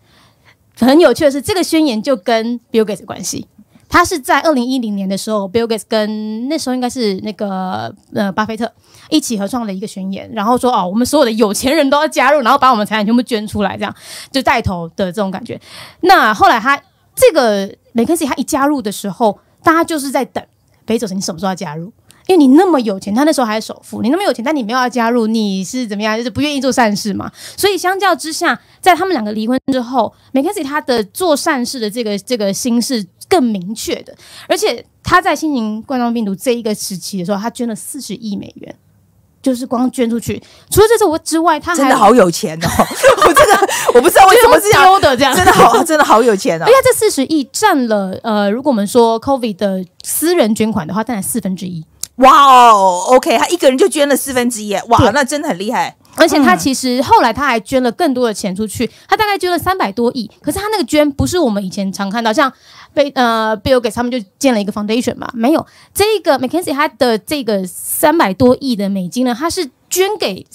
[0.78, 3.48] 很有趣的是，这个宣言就跟 Bill Gates 关系。
[3.92, 8.72] 他是在二零一零年的时候，Bill Gates 跟那时候应该是那个呃巴菲特
[9.10, 13.94] 一起合创了一个宣言，然后说哦，我们所有的有钱人都要加入，然后把我们财产全部捐出来，这样
[14.32, 15.60] 就带头的这种感觉。
[16.00, 16.82] 那后来他
[17.14, 20.42] 这个梅肯锡他一加入的时候，大家就是在等
[20.86, 21.92] 贝佐斯，你什么时候要加入？
[22.28, 26.16] 因为你那么有钱，他那时候还是首富，你那么有钱，但你没有要加入，你是怎么样？
[26.16, 27.30] 就是不愿意做善事嘛。
[27.58, 33.06] 所以相较之下，在他们两个离婚之后，梅肯锡他的做善事的这个这个心是。
[33.32, 34.14] 更明确的，
[34.50, 38.76] 而且他在新型冠状病毒这一个时期的时候，他捐了四十亿美元，
[39.42, 40.38] 就是光捐出去。
[40.70, 42.68] 除了这之之外，他还真的好有钱哦！
[43.26, 46.66] 我真的我不知道为什么是丢的这样，真的好真的好有钱哦！
[46.68, 51.86] 因为这四十亿占了呃，如果我们说 COVID 的私人捐款的话，占了四分之一。
[52.18, 55.96] 哇哦，OK，他一个人就捐了四分之一，哇，那真的很厉害。
[56.16, 60.30] 而且他其实后来他还捐了更多的钱出去，他大概捐了三百多亿。
[60.42, 62.52] 可是他那个捐不是我们以前常看到，像
[62.94, 70.46] 被呃 Bill Gates 他们就建了一个 foundation 嘛，没有这个 McKinsey 他的这个三百多亿的美金呢，他是捐给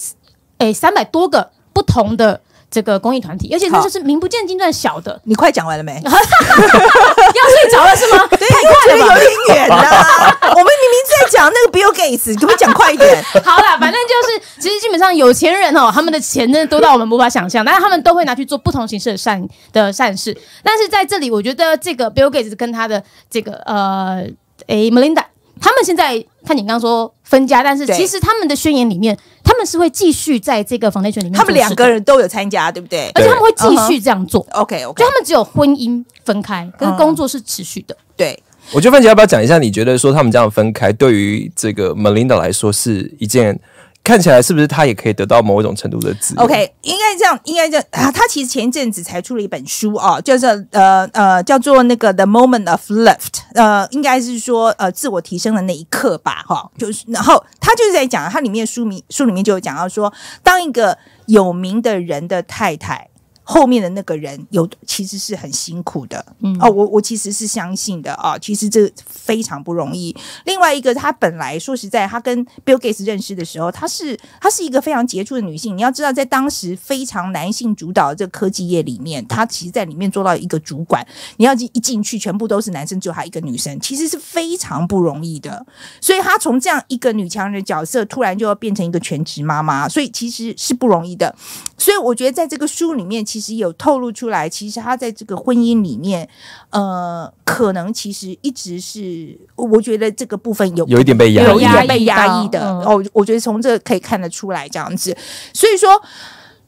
[0.58, 2.40] 诶三百多个不同的。
[2.70, 5.18] 这个公益团体，而且那就是名不见经传小的。
[5.24, 6.00] 你快讲完了没？
[6.04, 8.26] 要睡着了是吗？
[8.30, 9.76] 对，因为有点远呐。
[10.50, 13.22] 我们明明在讲那个 Bill Gates，可不可以讲快一点？
[13.44, 20.36] 好啦，反正就是，其实基本上有钱人哦，他们的钱真的多到我们无法想象，但是他们都会拿去做不同形式的善的善事。
[20.62, 24.26] 但是在这里，我觉得这个 Bill Gates 跟他的这个呃，
[24.66, 25.22] 诶，Melinda。
[25.60, 33.10] 他们现在看你刚刚说分家，但是其实他们的宣言里面，他们是会继续在这个 foundation 里面，他们两个人都有参加，对不对？
[33.14, 34.46] 而且他们会继续这样做。
[34.52, 37.94] OK OK，就他们只有婚姻分开，跟工作是持续的。
[37.94, 38.42] 嗯、对，
[38.72, 39.58] 我觉得范姐要不要讲一下？
[39.58, 43.58] 你觉得说他们这样分开，对于这个 Melinda 来说是一件？
[44.06, 48.12] 看起来是不是他也可以得到某一种程度的自由？OK，应该这样，应该这样啊。
[48.12, 56.70] 他其实前一阵子才出了一本书啊，叫做呃呃，叫做那个 The Moment of Lift，呃，应该是说呃自我提升的那一刻吧，哈。
[56.78, 60.12] 就是然后他就是在讲，他里面书名书里面就有讲到说，
[60.44, 63.08] 当一个有名的人的太太。
[63.48, 70.14] 后面的那个人有其实是很辛苦的，嗯哦，我我其实是相信的啊，其实这非常不容易。
[70.44, 75.76] 另外一个，他本来说实在，他跟 Bill Gates 认识的时候，他是他是一个非常杰出的女性。
[75.76, 81.06] 你要知道，在当时非常男性主导的这个科技业里面，他其实在里面做到一个主管。
[81.36, 85.64] 你要一进去，全部都是男生，只有他一个女生，其实是非常不容易的。
[86.00, 91.32] 所以，他从这样一个女强人的角色，突然就要变成一个全职妈妈，所以其实是不容易的。
[91.78, 96.28] 所以，我觉得在这个书里面，其实有透露出来，其实他在这个婚姻里面，
[96.70, 102.60] 呃，可能其实一直是，我觉得这个部分有有一点被压抑，有一点被压抑的。
[102.80, 105.16] 哦，我觉得从这可以看得出来，这样子。
[105.52, 106.02] 所以说。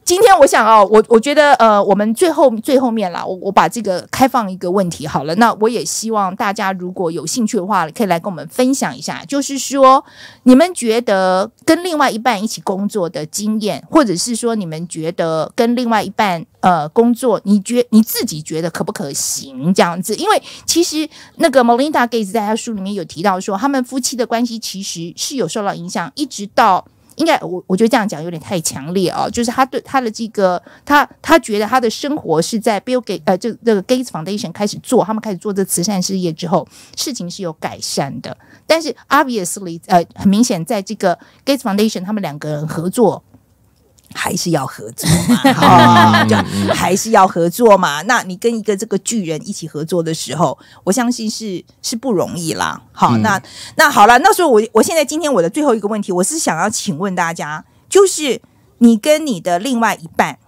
[0.09, 5.35] 今天我想哦，我我觉得呃，我们最后最后面啦，我我把这个开放一个问题好了。
[5.35, 10.03] 那我也希望大家如果有兴趣的话，可以来跟我们分享一下，就是说
[10.45, 20.15] 你们觉得跟另外一半一起工作的经验，或者是说你们觉得跟另外一半呃工作，你觉你自己觉得可不可行这样子？
[20.15, 26.83] 因为其实那个 Melinda Gates 在他书里面有提到说，他们夫妻的关系其实是有受到影响，一直到。
[27.19, 38.35] 应该我我觉得这样讲有点太强烈哦，就是他对他的这个他他觉得他的生活是在 Bill g a t e 呃这这个 Gates Foundation 开始做，他们开始做这慈善事业之后，事情是有改善的。
[38.65, 43.23] 但是 obviously 呃很明显，在这个 Gates Foundation 他们两个人合作。
[44.13, 46.35] 还是要合作嘛， 就
[46.73, 48.01] 还是要合作嘛。
[48.03, 52.81] 那你跟一个这个巨人一起合作的时候，我相信是是不容易啦。
[52.91, 53.41] 好，嗯、那
[53.75, 58.41] 那好了，那所以我我现在今天我的最后一个问题，我是想要请问大家，就是
[58.79, 60.39] 你跟你的另外一半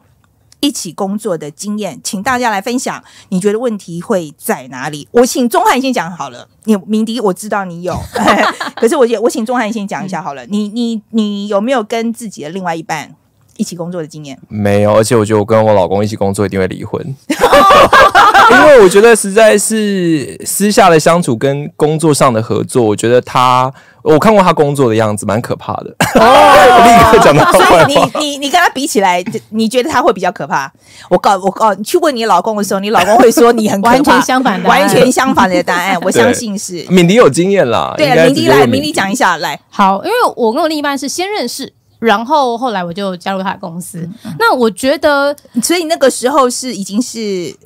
[0.60, 3.04] 一起工作的经验，请大家来分享。
[3.30, 5.08] 你觉得问题会在哪里？
[5.12, 6.48] 我请钟汉先讲好了。
[6.66, 7.96] 你鸣笛，我知道你有，
[8.76, 10.46] 可是我我请钟汉先讲一下好了。
[10.48, 13.16] 你你你有没有跟自己的另外一半？
[13.62, 17.00] 一起工作的经验没有，而且我觉得我跟我老公一起工作一定会离婚，
[18.50, 23.72] 因为我觉得实在是私下的相处跟工作上的合作，我觉得他
[24.02, 25.96] 我看过他工作的样子，蛮可怕的。
[26.16, 26.24] 哦，
[27.14, 30.72] 立刻讲到，所以你你你跟他比起来，你觉得他会比较可怕？
[31.08, 36.00] 我告我告你去问你老公的时候，你老公会说你很可怕，完全相反的，完全相反的答案。
[36.02, 39.60] 我相信是敏迪有经验啦，对啊，敏迪来，敏迪讲一下来。
[39.70, 41.72] 好，因为我跟我另一半是先认识。
[42.02, 44.00] 然后后来我就加入他的公司。
[44.26, 47.20] 嗯、那我觉得，所以那个时候是已经是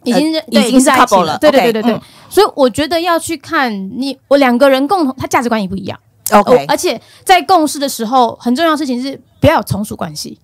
[0.04, 1.38] 已经、呃、已经是 couple 了。
[1.38, 1.93] 对对对对对。
[1.93, 5.98] Okay, 嗯、所以我觉得要去看你我两个人共同，他价值观也不一样。
[6.32, 10.38] OK，而且在共事的时候，很重要的事情是不要有从属关系。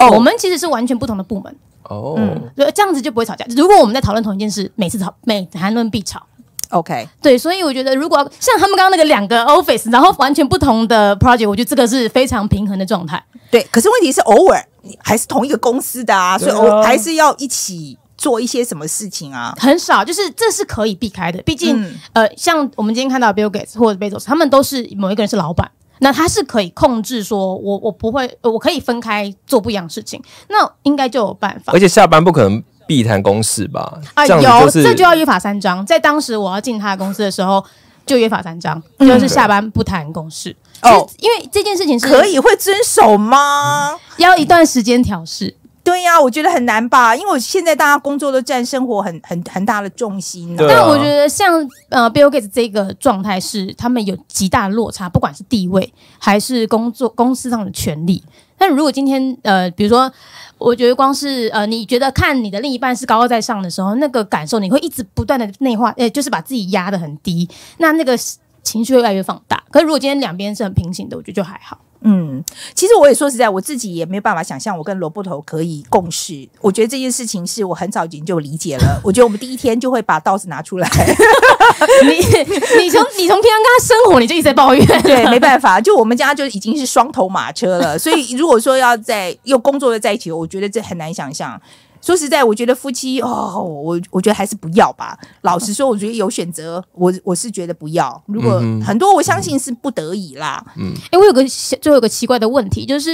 [0.00, 1.56] 哦，我们其实是完全不同的部门。
[1.84, 3.46] 哦，嗯，这样子就不会吵架。
[3.50, 6.26] 如果我们在讨论同一件事，每次吵每谈论必吵。
[6.70, 13.22] OK，对，所以我觉得，如果像他们刚刚那个两个 office，然后完全不同的 project，我觉得这个是非常平衡的状态。
[13.50, 14.64] 对，可是问题是偶尔
[14.98, 19.56] 还是同一个公司的啊，所以偶还是要一起做一些什么事情啊？
[19.60, 21.40] 很少，就是这是可以避开的。
[21.42, 31.72] 毕竟，嗯、呃，像我们今天看到 Bill Gates 或者 Bezos，他们都是某一个人是老板，那他是可以控制说，我我不会，我可以分开做不一样的事情，那应该就有办法。
[31.72, 32.62] 而且下班不可能。
[32.86, 33.98] 必谈公事吧？
[34.14, 35.84] 啊，有这就要约法三章。
[35.84, 37.64] 在当时我要进他的公司的时候，
[38.06, 40.54] 就约法三章，就是下班不谈公事。
[40.82, 43.98] 哦，因为这件事情是可以会遵守吗？
[44.18, 45.56] 要一段时间调试。
[45.82, 50.54] 对呀，我觉得很难吧，因为我现在大家工作都占生活很很很大的重心。
[50.56, 58.22] 但我觉得像呃 Bill Gates 这个状态是他们有极大的落差，不管是地位还是工作公司上的权利。
[58.58, 60.12] 但如果今天呃，比如说。
[60.58, 68.16] 我觉得光是呃，你觉得看你的另一半是高高在上的时候，那个感受你会一直不断的内化，呃，就是把自己压得很低，那那个
[68.62, 69.62] 情绪会越来越放大。
[69.70, 71.78] 可是如果今天两边是很平行的，我觉得就还好。
[72.02, 76.48] 嗯，其实我也说实在，我自己也没有办法想象我跟萝卜头可以共事。
[76.60, 79.00] 我觉得这件事情是我很早以前就理解了。
[79.04, 80.88] 我觉得我们第一天就会把刀子拿出来。
[82.04, 82.16] 你
[82.82, 84.86] 你从你从平常跟他生活，你就一直在抱怨。
[85.02, 87.98] 对，没办法，就我们家就已经是双头马车了。
[87.98, 91.60] 所以如果说要在又工作的在一起，我觉得这很难想象。
[92.00, 95.18] 说实在，我觉得夫妻哦，我我觉得还是不要吧。
[95.42, 98.22] 老实说，我觉得有选择，我我是觉得不要。
[98.26, 100.64] 如果很多，我相信是不得已啦。
[100.76, 101.42] 嗯，哎、欸，我有个
[101.80, 103.10] 就有个奇怪的问题，就是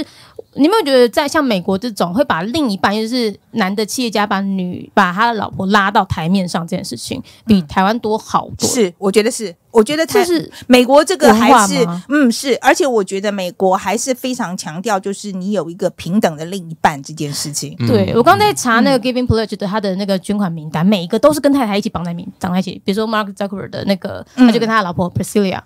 [0.55, 8.67] 你有没有觉得，在像美国这种会把另一半，就是男的企业家把女把他的老婆拉到台面上这件事情，比台湾多好多？
[8.67, 9.55] 是，我觉得是。
[9.73, 17.75] 我觉得这是美国这个还是嗯是，而且我觉得美国还是非常强调，就是你有一个平等的另一半这件事情。
[17.79, 22.79] 嗯、对我刚才查那个 Giving Pledge 的他的那个捐款名单，每一个都是跟太太一起绑在名绑在一起。
[22.85, 25.59] 比如说 Mark Zuckerberg 的那个，他就跟他的老婆 Priscilla。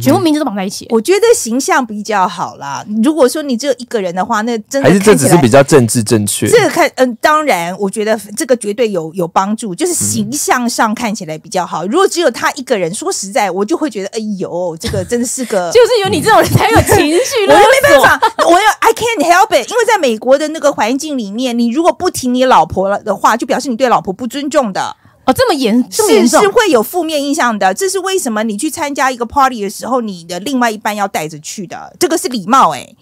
[0.00, 2.84] 全部名字都绑在一起，我觉得形象比较好啦。
[3.02, 6.46] 如果说你只有一个人的话，那真的还是这只是比较政治正确。
[6.46, 11.84] 这个看，嗯，当然，我觉得这个绝对有有帮助，就是形象上看起来比较好。
[11.86, 17.46] 如果只有他一个人，说实在，我就会觉得，哎呦，这个真的是个， 就是有你这种人才有情绪。
[17.50, 24.96] 我没办法，我要 I can't help it，因为在美国的那个环境里面，你如果不提你老婆了的话，就表示你对老婆不尊重的。
[25.24, 27.72] 哦，这么严，这么严重，是是会有负面印象的。
[27.72, 28.42] 这是为什么？
[28.42, 32.96] 你去参加一个 party 的时候，你的另外一半要带着去的，这个是礼貌哎、欸。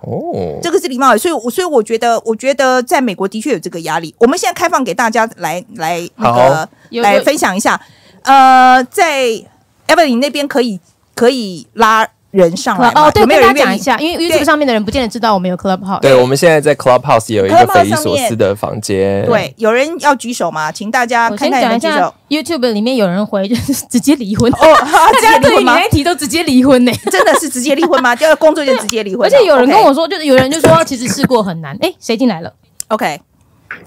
[0.00, 4.14] 哦，这个是礼貌、欸，所以我，所以我觉得，我觉得在美国的确有这个压力。
[4.18, 6.68] 我们现在开放给大家来来那个
[7.02, 7.80] 来分享一下。
[8.22, 9.28] 呃，在
[9.88, 10.80] Evelyn 那边可以
[11.14, 12.08] 可以拉。
[12.36, 16.00] 人上来哦，对，有没有人跟大家讲一下，因为 YouTube 上面的人不见得知道我们有 Clubhouse。
[16.00, 19.24] 对，我们现在在 Clubhouse 有一个匪夷所思的房间。
[19.24, 20.70] 对，有人要举手吗？
[20.70, 22.12] 请大家看看有没有举手。
[22.28, 24.58] YouTube 里面有人回，就是直接离婚哦，
[25.12, 26.92] 大家对于你那题都直接离婚呢？
[27.10, 28.14] 真的是直接离婚吗？
[28.14, 29.26] 第二工作就直接离婚。
[29.26, 31.76] 而且有人跟我说，就是有人就说，其实试过很难。
[31.80, 32.52] 哎，谁进来了
[32.88, 33.20] ？OK，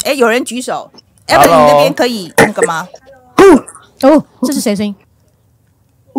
[0.05, 0.89] 哎，有人举手
[1.27, 2.87] ，Evelyn 那边可以那个吗？
[4.01, 4.95] 哦，这是谁声音？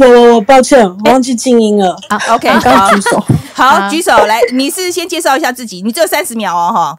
[0.00, 1.94] 我我我抱歉，我忘记静音了。
[2.08, 4.40] 好，OK，刚举手，好，举手 来。
[4.54, 6.98] 你是先介绍一下自己，你只有三十秒哦，哈。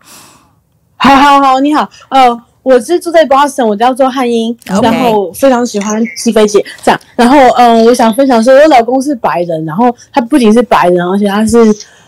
[0.98, 7.02] 好好好，你好，呃，我是住在 Boston，我叫做汉英，然后非常喜欢西飞姐这样。
[7.16, 11.58] 然后，嗯，我想分享说，我老公是白人，然后他不仅是白人，而且他是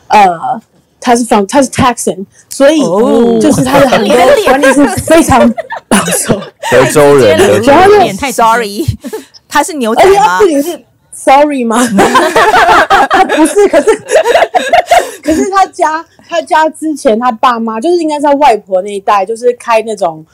[0.09, 0.61] 呃，
[1.01, 2.81] 他是 from 他是 Texan，所以
[3.41, 5.51] 就是他的很多观念是非常
[5.87, 6.39] 保守。
[6.69, 8.85] 德州人， 然后有点太 sorry。
[9.53, 10.11] 他是牛仔吗？
[10.17, 11.77] 他不仅是 sorry 吗？
[13.11, 13.87] 他不是，可是
[15.21, 20.25] 可是他家他家之前他爸妈就是应该在外婆那一代，就是开那种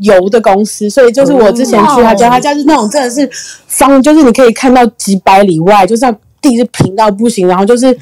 [0.00, 3.26] 油的公司，所以就是我之前去他家，他家是那种真的是
[3.66, 7.98] 方，就是你可以看到几百里外，就像地是平到不行，然后就是。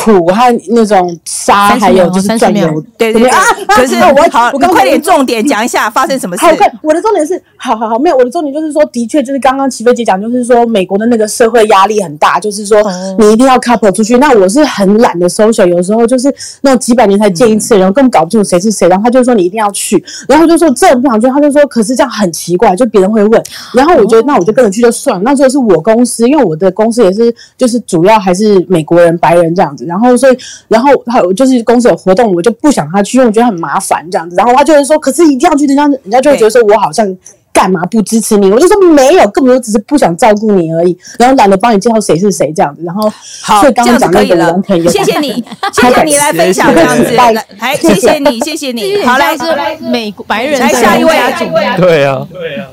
[0.00, 3.30] 土和那种沙，还有就是转油，对对对。
[3.68, 6.42] 可是我好，我刚快点重点讲一下发生什么事。
[6.42, 6.50] 好，
[6.82, 12.82] 我的重点是，好好好，没有，我的重点就是说，的确就是刚刚齐飞姐讲，就是说美国的那个社会压力很大，就是说
[13.18, 14.16] 你一定要 couple 出去。
[14.16, 23.42] 那我是很懒的 social，有时候就是那种几百年才见一次，然后根本搞不清楚谁是谁，然后他就说你一定要去，然后就说这不想去，他就说可是这样很奇怪，就别人会问，
[23.74, 25.22] 然后我觉得那我就跟着去就算了。
[25.22, 29.89] 那时候是我公司，因为我的公司也是就是主要还是美国人白人这样子。
[29.90, 34.36] 然后所以，然后还有就是公司有活动，我就不想他去，因为我觉得很麻烦这样子。
[34.36, 37.04] 然后他就会说，可是一定要去，人家人家就会觉得说我好像
[37.52, 38.48] 干嘛不支持你？
[38.50, 42.82] 我就说没有，根本就只是不想照顾你而已，然后懒得帮你介绍谁是谁这样子。
[42.84, 43.10] 然后
[43.42, 47.34] 好，所以刚刚讲那个人可以了，谢谢你，谢谢你来分享这样子，来，
[47.76, 49.02] 谢谢你，谢谢你。
[49.04, 49.44] 好，来是
[49.84, 51.30] 美国白人，来下一位啊，
[51.76, 52.68] 对啊，对啊。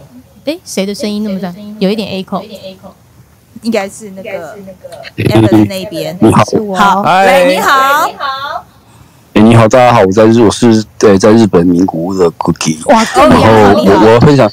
[0.45, 1.53] 哎，谁的声音那么大？
[1.80, 2.91] 有一点 echo，有一点 echo。
[3.62, 4.56] 应该是那个
[5.17, 6.43] Evan 那边，你好，
[6.76, 8.65] 好，哎，你好，你好，
[9.34, 14.52] 哎，你好，大家好，我在日，我是对，在日本名古屋的 Cookie，哇，然后我我分享，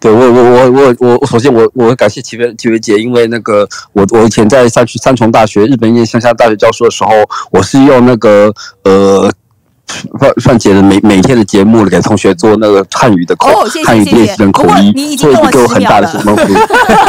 [0.00, 7.10] 对我我我我我我首先我我感谢齐薇齐薇姐，因为那个我我以前在三三重大学日本一间乡下大学教书的时候，
[7.50, 8.52] 我是用那个
[8.84, 9.32] 呃。
[10.18, 13.48] 范范姐的每每天的节目给同学做那个汉语的口
[13.84, 16.42] 汉语练习跟口译，所以给我很大的帮助。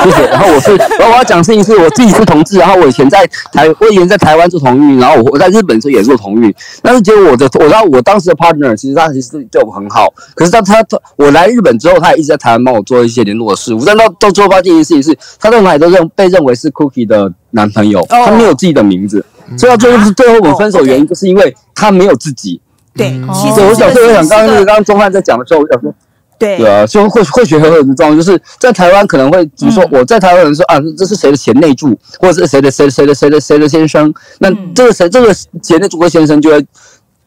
[0.04, 0.26] 谢谢。
[0.32, 6.54] 然后我是，然后我要讲的事情是我自己是同志，然后我以前在台，我以前在台湾做同运，然后我我在日本时候也做同运。
[6.82, 13.84] 但是结果我的，我知道我当时的 partner 其实他其实对我很好，可是他他他我来日本之后，他也一直在台湾帮我做一些联络的事务。
[13.86, 19.26] 但到到最后发现一件事情是，他在哪里都认被认为是 Cookie 的男朋友，他没有自己的名字，
[19.58, 22.62] 所以到最后是最后我们分手原因就是因为他没有自己。
[22.96, 25.94] 对，其实我想说，我想刚刚那个刚刚钟汉在讲的时候，我想说，
[26.40, 26.58] 对。
[26.58, 36.66] 对啊，就会会学很多的状况，就是在台湾可能会，比如说我在台湾人说啊，这是谁的贤内助，或者是谁的谁谁的谁的谁的先生，那这个谁这个贤内助或先生就会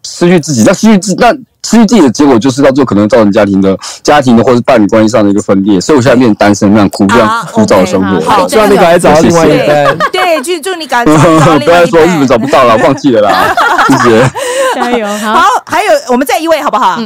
[0.02, 1.34] 失去自己，那失去自那
[1.68, 8.18] 失去自己的结果就是到最后可能造成家庭的家庭的或是伴侣关系上的一个分裂，所以我现在变成单身，那样苦这样枯燥的生活。
[8.28, 9.98] 好，希望你赶快找到另外一半。
[10.10, 11.90] 对，就祝你赶快找到 另外一半。
[11.90, 13.54] 不要说日本找不到了， 放弃了啦，
[13.88, 14.30] 谢谢。
[14.74, 15.06] 加油！
[15.18, 16.98] 好，还有我们再一位好不好？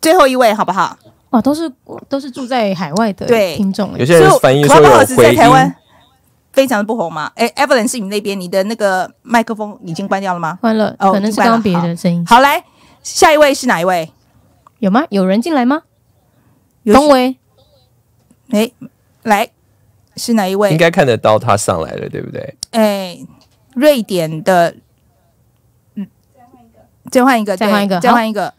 [0.00, 0.96] 最后一位好不好？
[1.30, 1.70] 哇，都是
[2.08, 5.72] 都是住在海外的听众，有些人反映说有回音，
[6.52, 7.30] 非常的不红嘛。
[7.36, 10.58] 哎，Evelyn 是你那边，你的那个麦克风已经关掉了吗？
[10.60, 12.24] 关了，哦，可能是刚刚别的声音。
[12.28, 12.62] 好，来，
[13.02, 14.12] 下一位是哪一位？
[14.78, 15.04] 有吗？
[15.10, 15.82] 有人进来吗？
[16.84, 17.36] 东威，
[18.50, 18.70] 哎，
[19.22, 19.50] 来，
[20.16, 20.70] 是哪一位？
[20.70, 22.56] 应该看得到他上来了，对不对？
[22.70, 23.18] 哎，
[23.74, 24.74] 瑞典的，
[25.94, 26.06] 嗯，
[27.10, 28.54] 再换一个，再换一个，再换一个。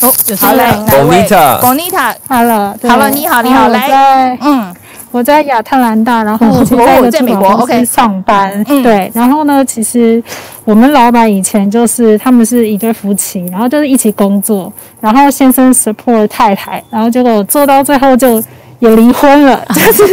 [0.00, 0.08] 好，
[0.38, 4.74] 好嘞，Bonita，Bonita，Hello，好了，你好，你好，来，嗯，
[5.12, 10.22] 我在亚特兰大，然后我在在美国，OK，上班，对，然后呢，其实
[10.64, 18.42] 我们老板以前就是他们是一对夫妻，然后就是一起工作，然后先生 support 太太，然后结果做到最后就
[18.78, 20.06] 也离婚了， 就是，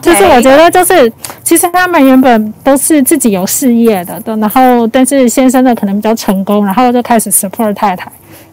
[0.00, 1.10] 就是我觉得就是，
[1.44, 8.10] 其实他们原本都是自己有事业的，然后但是先生的可能比较成功，然后就开始 support 太太。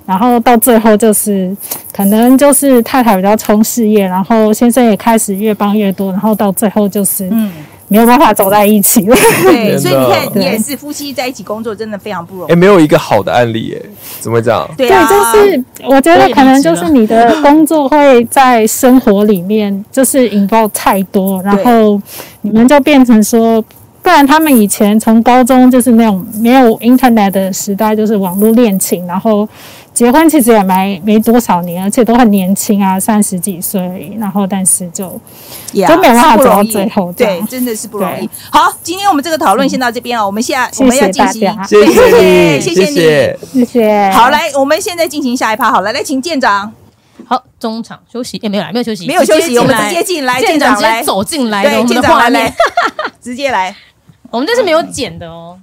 [0.09, 1.55] 然后到最后就是，
[1.93, 7.51] 可能就是太太比较冲事业，然后先生也开始越帮越多，然后到最后就是，嗯，
[7.87, 9.15] 没有办法走在一起了。
[9.43, 12.51] 对，所以你看，你也是夫妻在一起工作，真的非常不容易。
[12.51, 13.89] 哎，没有一个好的案例哎，
[14.19, 14.67] 怎么会这样？
[14.75, 22.01] 对，就是我觉得可能就是你的工作会在生活里面就是引爆太多，然后
[22.41, 23.63] 你们就变成说。
[24.01, 29.47] 不然他们以前从高中就是那种没有 internet 的时代，就是网络恋情，然后
[29.93, 35.19] 结婚其实也没没多少年而且都很年轻啊三十几岁然后但是就
[35.73, 38.29] 也没办法走到最后对真的是不容易。
[38.51, 43.65] 好今天我们这个讨论先到这边哦我们下我们要进行谢谢你谢谢你。
[43.65, 44.11] 谢谢。
[44.11, 46.71] 好来我们现在进行下一趴好了来请舰长。
[47.25, 48.39] 好中场休息。
[48.41, 49.05] 也没有来没有休息。
[49.05, 52.51] 没有休息我们直接进来舰长直接走进来对舰长还没
[53.21, 53.75] 直接来。
[54.31, 55.59] 我们这是没有剪的哦。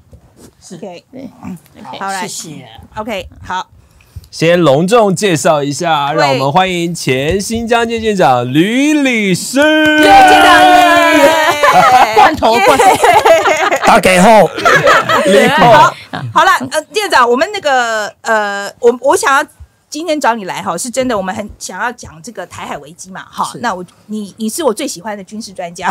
[0.60, 0.76] 是。
[0.76, 1.28] 可以对
[1.98, 2.68] 好谢谢。
[2.94, 3.66] Ok 好。
[4.38, 9.62] 先隆重介绍一下，让我们欢迎前新疆舰舰长吕礼诗，
[10.02, 10.12] 舰
[10.42, 10.62] 长，
[12.14, 12.84] 罐头罐头，
[13.86, 14.46] 打给后，
[15.56, 15.94] 好，
[16.34, 19.42] 好了，呃，舰长，我们那个，呃，我我想要。
[19.96, 25.90] 今天找你来哈，是真的，我们很想要讲这个台海危机嘛，哈，那我你你是我最喜欢的军事专家，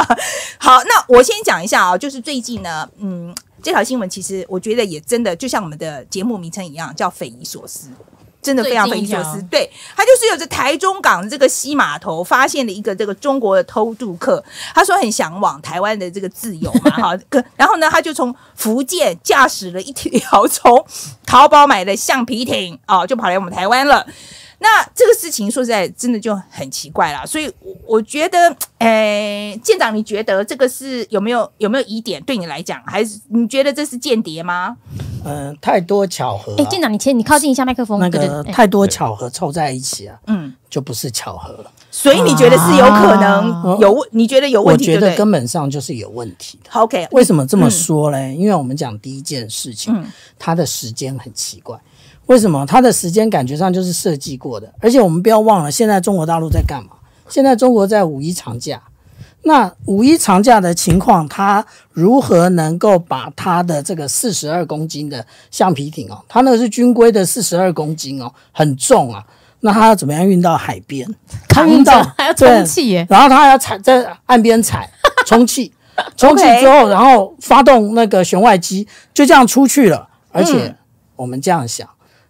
[0.60, 7.88] 好，那我先讲一下啊，就是最近呢，嗯，这条新闻其实我觉得也真的就像我们的节目名称一样，叫匪夷所思。
[8.46, 14.42] 真的非常匪夷所思，对，他就是有着台中港这个西码头发现了一个这个中国的偷渡客，
[14.72, 17.18] 他说很向往台湾的这个自由嘛， 哈，
[17.56, 20.86] 然后呢，他就从福建驾驶了一条从
[21.26, 24.06] 淘宝买的橡皮艇啊，就跑来我们台湾了。
[24.58, 27.52] 那这个事情说实在真的就很奇怪了，所以
[27.84, 32.22] 我觉得，诶，舰长，你觉得这个是有没有有没有疑点？
[32.22, 34.78] 对你来讲，还是你觉得这是间谍吗？
[35.24, 36.54] 嗯、呃，太多巧合。
[36.58, 37.98] 哎，舰长，你前你靠近一下麦克风。
[37.98, 41.70] 那个太多巧合凑在一起啊，嗯，就不是巧合了。
[41.90, 44.02] 所以你觉得是有可能有问？
[44.02, 44.92] 啊、你觉得有问题？
[44.92, 46.70] 我觉得根本上就是有问题的。
[46.78, 48.34] OK，为什么这么说嘞？
[48.34, 50.04] 嗯、因为我们讲第一件事情，嗯、
[50.38, 51.78] 它的时间很奇怪。
[52.26, 54.70] 为什么它的时间感觉上就是设计过的？
[54.80, 56.90] 而且我们不要忘了，现在中国大陆在干嘛？
[57.28, 58.82] 现在中国在五一长假。
[59.46, 69.24] 那五一长假的情况，它如何能够把它的这个四十二公斤的橡皮艇哦，它那个是军规的四十二公斤哦，很重啊。
[69.60, 71.08] 那它要怎么样运到海边？
[71.48, 74.90] 扛到还要充气耶，然后它还要踩在岸边踩
[75.24, 75.72] 充气，
[76.18, 80.08] 充气之后，然后发动那个舷外机，就这样出去了。
[80.32, 80.74] 而且
[81.14, 81.88] 我们这样想。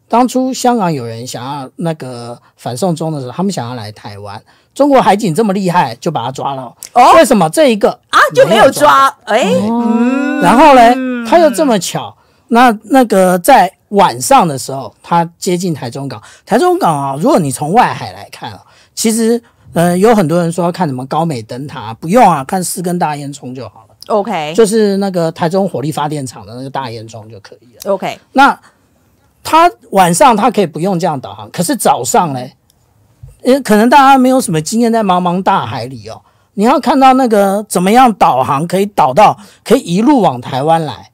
[0.09, 4.41] 当初香港有人想要那个反送中的时候，他们想要来台湾，
[4.77, 6.73] 中国海警这么厉害，就把他抓了。
[6.93, 9.09] 哦，为什么这一个啊就没有抓？
[9.25, 12.15] 哎，嗯、然后呢，他又这么巧，
[12.49, 16.23] 那那个在晚上的时候，他接近台中港。
[16.45, 18.61] 台中港啊，如果你从外海来看啊，
[18.95, 23.95] 其实呃有很多人说要看什么高美灯塔，不用啊，看四根大烟囱就好了。
[24.09, 27.93] OK，就是那个台中火力发电厂的那个大烟囱就可以了。
[27.93, 28.57] OK，那。
[29.49, 32.41] 他晚上他可以不用这样导航，可是早上呢？
[33.47, 36.21] 呃，可能大家没有什么经验，在茫茫大海里哦，
[36.55, 41.13] 你要看到那个怎么样导航可以导到，可以一路往台湾来。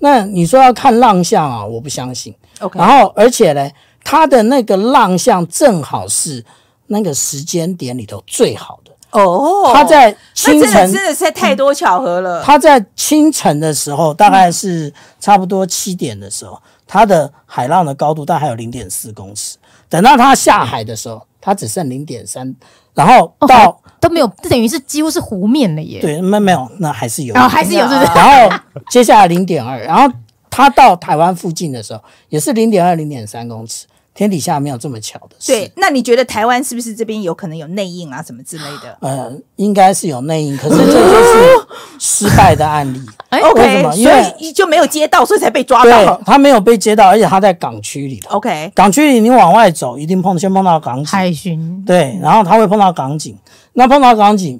[0.00, 2.34] 那你说要看浪向啊，我不相信。
[2.58, 3.70] OK，然后而且呢，
[4.02, 6.44] 它的那个浪向正好是
[6.88, 9.70] 那个时间点里头最好的哦。
[9.72, 12.42] 他在清晨，真的是太多巧合了。
[12.42, 16.60] 他在清晨的时候，大概是差不多七点的时候。
[16.90, 19.58] 它的海浪的高度大概还有零点四公尺，
[19.88, 22.54] 等到它下海的时候，它只剩零点三，
[22.94, 26.00] 然后到、哦、都没有，这等于是几乎是湖面了耶。
[26.00, 28.12] 对，没没有，那还是有，然后、哦、还是有，是不是？
[28.14, 28.56] 然后
[28.90, 30.12] 接下来零点二，然后
[30.50, 33.86] 它到台湾附近的时候，也是零点二、零点三公尺。
[34.18, 35.52] 天底下没有这么巧的事。
[35.52, 38.98] 对，那你觉得台湾是不是这边有可能有内应啊，什么之类的？
[39.00, 41.66] 呃，应该是有内应，可是这就是
[42.00, 43.00] 失败的案例。
[43.28, 44.10] 哎，OK，所
[44.40, 46.16] 以就没有接到，所以才被抓到。
[46.16, 48.38] 对，他没有被接到，而且他在港区里头。
[48.38, 51.06] OK，港区里你往外走，一定碰先碰到港警。
[51.06, 51.84] 海巡。
[51.86, 53.38] 对，然后他会碰到港警，
[53.74, 54.58] 那碰到港警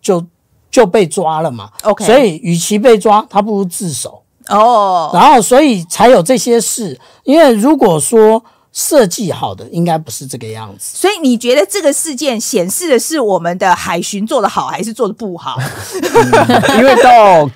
[0.00, 0.24] 就
[0.70, 1.70] 就被抓了嘛。
[1.82, 4.22] OK，所以与其被抓，他不如自首。
[4.48, 8.40] 哦，然后所以才有这些事，因为如果说。
[8.72, 15.58] 设计好的应该不是这个样子，所以你觉得这个事件显示的是我们的海巡做的好还是做的不好？
[15.92, 17.50] 嗯、因为到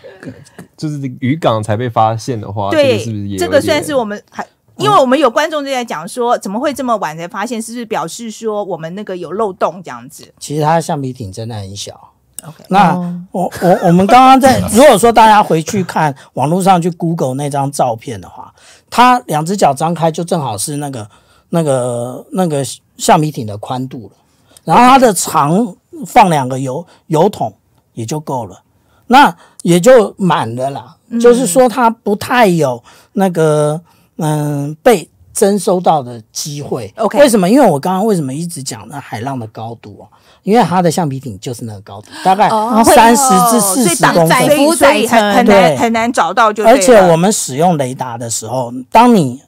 [0.77, 4.47] 就是渔港才被发现的话，对，这个是不是也这个算是我们还？
[4.77, 7.63] 因为我们有观众就在讲说，怎么会这么晚才发现？
[7.63, 10.25] 是不是表示说我们那个有漏洞这样子？
[10.41, 12.11] 其实它的橡皮艇真的很小。
[12.47, 12.95] OK，那
[13.33, 18.53] 我我我们刚刚在，如果说大家回去看网络上去 Google 那张照片的话，
[18.91, 21.09] 它两只脚张开就正好是那个
[21.51, 22.65] 那个那个
[22.97, 24.17] 橡皮艇的宽度了，
[24.65, 25.75] 然后它的长
[26.07, 27.53] 放两个油油桶
[27.95, 28.61] 也就够了，
[29.07, 30.97] 那也就满了啦。
[31.21, 32.83] 就是说它不太有
[33.13, 33.81] 那个
[34.17, 36.91] 嗯被征收到的机会。
[36.97, 37.51] OK，为什么？
[37.51, 40.09] 因为我刚刚为什么一直讲那海浪的高度啊？
[40.45, 42.49] 因为它的橡皮艇就是那个高度，大概
[42.85, 46.65] 三十至四十公分，所以所以很很难很难找到就。
[46.65, 49.43] 而且我们使用雷达的时候，当你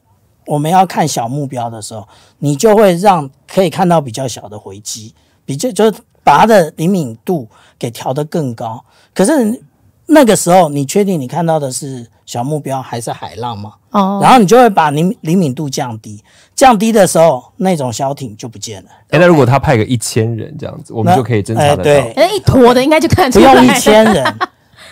[0.47, 2.07] 我们要看小目标的时候，
[2.39, 5.15] 你就会让可以看到比较小的回击，
[5.45, 8.85] 比较就是把它的灵敏度给调得更高。
[9.15, 9.63] 可是
[10.07, 13.73] 那个时候，你确定你看到的是小目标还是海浪嘛？
[13.93, 16.23] 哦，然后你就会把灵灵敏度降低。
[16.55, 18.89] 降低的时候，那种小艇就不见了。
[19.09, 21.83] 哎、欸，那如果他派个一千人这样子，我们就可以侦查得到。
[21.83, 23.55] 对，那一坨的应该就看出来。
[23.55, 24.39] 不用一千人。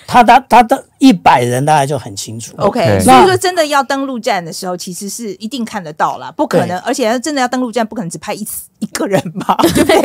[0.07, 2.55] 他他他的一百人大概就很清楚。
[2.59, 6.79] OK，所以说真的要登陆战的时候，其实是一定看得到啦，不可能。
[6.81, 9.57] 而且真的要登陆战，不可能只派一次一个人吧？
[9.63, 9.97] 对不对？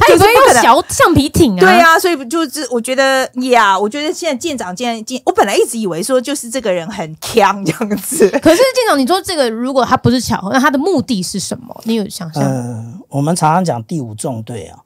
[0.00, 1.60] 他有时候用小橡皮艇啊。
[1.60, 8.28] 对啊，所以就是我觉得呀，我觉得现在舰长现在舰，我本来一直以为说就是这个人很强这样子。
[8.40, 11.78] 可是舰长，你说这个如果他不是巧合，那他的目的是什么？
[11.84, 12.42] 你有想象？
[12.44, 14.78] 嗯，我们常常讲第五纵队啊，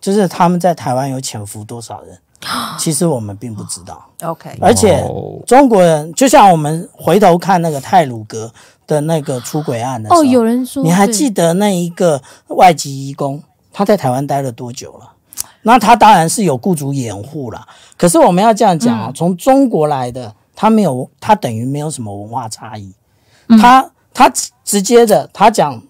[0.00, 2.18] 就是他们在台湾有潜伏多少人？
[2.78, 4.56] 其实我们并不知道，OK。
[4.60, 5.04] 而且
[5.46, 8.52] 中国人就像我们回头看那个泰鲁阁
[8.86, 15.12] 的那个出轨案的时候，哦，有人说，你还记得那一个外籍移工他在台湾待了多久了？
[15.62, 17.66] 那他当然是有雇主掩护了。
[17.96, 22.92] 可是我们要这样讲啊，从中国来的他没有，他等于没有什么文化差异，
[23.60, 24.32] 他他
[24.64, 25.82] 直接的他讲。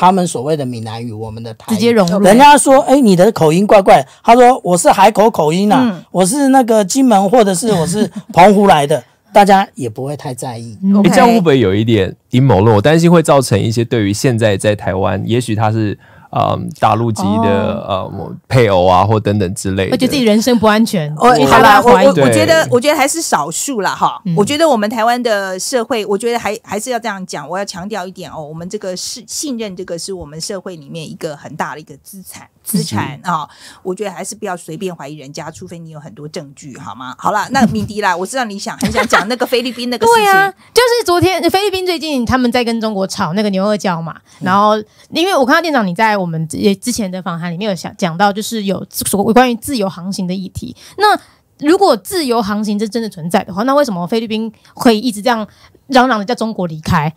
[0.00, 2.20] 他们所谓的闽南语，我们的台语直接融入。
[2.20, 9.02] 人家说：“哎，你的口音怪怪。”他说：“我是海口口音啊，嗯、我是那个金门或者是我是澎湖来的。
[9.34, 10.78] ”大家也不会太在意。
[10.80, 12.76] 你、这样会不会有一点阴谋论？
[12.76, 15.98] 我担心会造成一些对于现在在台湾，也许他是。
[16.30, 21.14] 嗯，大陆籍的呃配偶啊，或等等之类的，我觉得自己人生不安全。
[21.16, 23.94] 我好啦，我我我觉得，我觉得还是少数啦。
[23.94, 24.20] 哈。
[24.36, 27.48] 我觉得我们台湾的社会，我觉得还还是要这样讲。
[27.48, 33.48] 我要强调一点哦，我们这个是信任，这个是我们社会里面一个很大的一个资产资产啊。
[33.82, 37.14] 我觉得还是不要随便怀疑人家，除非你有很多证据，好吗？
[37.18, 40.24] 好了，那敏迪啦，我知道你想很想讲那个菲律宾那个事情。
[40.24, 44.76] 对啊，就是昨天菲律宾最近他们在跟中国吵那个牛二胶嘛，然后
[45.10, 46.18] 因为我看到店长你在。
[46.18, 50.74] 我们也之前的访谈里面有想讲到，就是有所谓关于自由航行的议题。
[50.96, 51.16] 那
[51.64, 55.46] 如果自由航行是真的存在的话，那为什么菲律宾会一直这样
[55.86, 57.14] 嚷嚷的叫中国离开？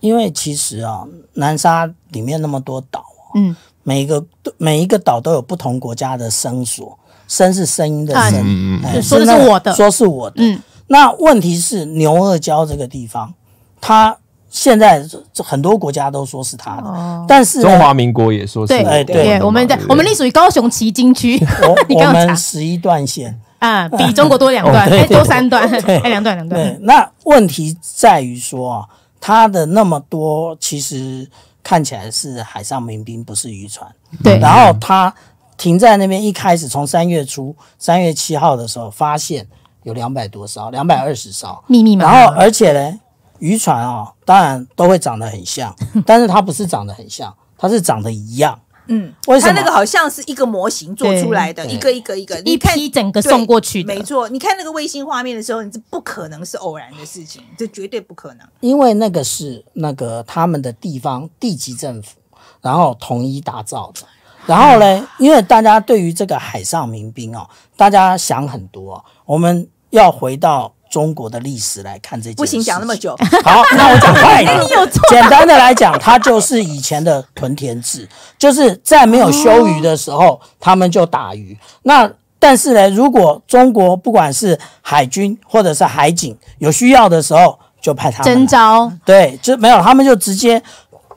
[0.00, 3.02] 因为其实啊，南沙里面那么多岛，
[3.34, 4.24] 嗯，每一个
[4.58, 10.36] 每一个岛都有不同国家的声索，声是声音的声，嗯嗯，说的是我的，说是我的。
[10.38, 13.32] 嗯，那问题是牛二礁这个地方，
[13.80, 14.16] 它。
[14.50, 15.04] 现在
[15.38, 18.68] 很多国家都说是它的，哦、但是中华民国也说是。
[18.68, 21.44] 对，哎，对，我们在我们隶属于高雄旗津区。
[21.62, 21.74] 我
[22.06, 26.78] 我们十一段线啊，比中国多两段， 还多三段，哎两段两段。
[26.82, 28.86] 那问题在于说啊，
[29.20, 31.28] 它的那么多，其实
[31.64, 33.92] 看起来是海上民兵，不是渔船。
[34.22, 34.38] 对。
[34.38, 35.12] 然后它
[35.56, 39.48] 停在那边，一开始从三月初，三月七号的时候，发现
[39.82, 42.12] 有两百多艘，两百二十艘，密密麻麻。
[42.12, 43.00] 然后而且呢。
[43.40, 45.74] 渔船啊、哦，当然都会长得很像，
[46.06, 48.58] 但是它不是长得很像，它是长得一样。
[48.86, 49.52] 嗯，为什么？
[49.52, 53.94] 它那个好像是一个模型做出来的，一个一个一个，一批整个送过去的。
[53.94, 58.46] 没错，你看那个卫星画面的时候，你这不可能是偶然的事情，这绝对不可能。
[58.60, 62.18] 因为那个是那个他们的地方地级政府，
[62.60, 64.02] 然后统一打造的。
[64.44, 70.73] 然后呢，嗯、因为大家对于这个海上民兵哦，大家想很多，我们要回到。
[70.94, 72.36] 中国的历史来看这件事。
[72.36, 73.16] 不行，讲那么久。
[73.42, 74.56] 好，那我讲快一点。
[75.10, 81.58] 简单的来讲，它就是以前的屯田制，就是在没有休渔的时候， 他们就打鱼。
[81.82, 88.92] 那但是呢，如果中国不管是海军或者是海警有需要的时候，就派他们征召。
[89.04, 90.62] 对，就没有，他们就直接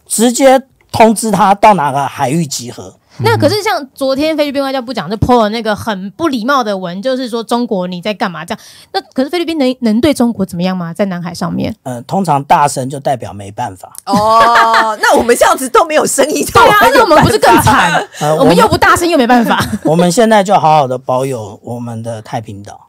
[0.08, 0.60] 直接
[0.92, 2.96] 通知他到哪个海域集合。
[3.20, 8.59] 那可是像昨天菲律宾外交部长就 po 了那个很不礼貌的文，就是说中国你在干嘛这样？
[8.93, 10.93] 那可是菲律宾能能对中国怎么样吗？
[10.93, 11.76] 在南海上面？
[11.84, 13.91] 嗯、呃，通常大声就代表没办法。
[14.05, 18.05] 哦，那我们这样子都没有生意，对啊， 那我们不是更惨？
[18.20, 19.63] 呃，我们又不大声又没办法。
[19.84, 22.88] 我们现在就好好的保有我们的太平岛。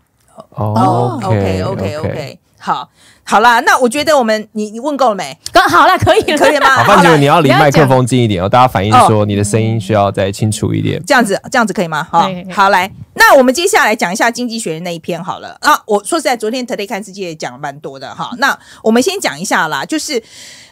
[0.55, 2.91] 哦，OK OK OK，好。
[3.25, 5.39] 好啦，那我觉得我们你你问够了没？
[5.53, 6.77] 刚好了，可以了，可以了吗？
[6.77, 10.99] 好，范姐，你要离麦克风近一点哦，大家反映说你的声音需要再清楚一点。
[11.05, 12.09] 这样子，这样子可以吗？
[12.11, 15.79] 好，好，来，那我们接下来讲一下《经济学人》那一篇好了啊。
[15.85, 18.31] 我说实在，昨天 Today 看世界也讲了蛮多的哈。
[18.39, 20.23] 那我们先讲一下啦，就是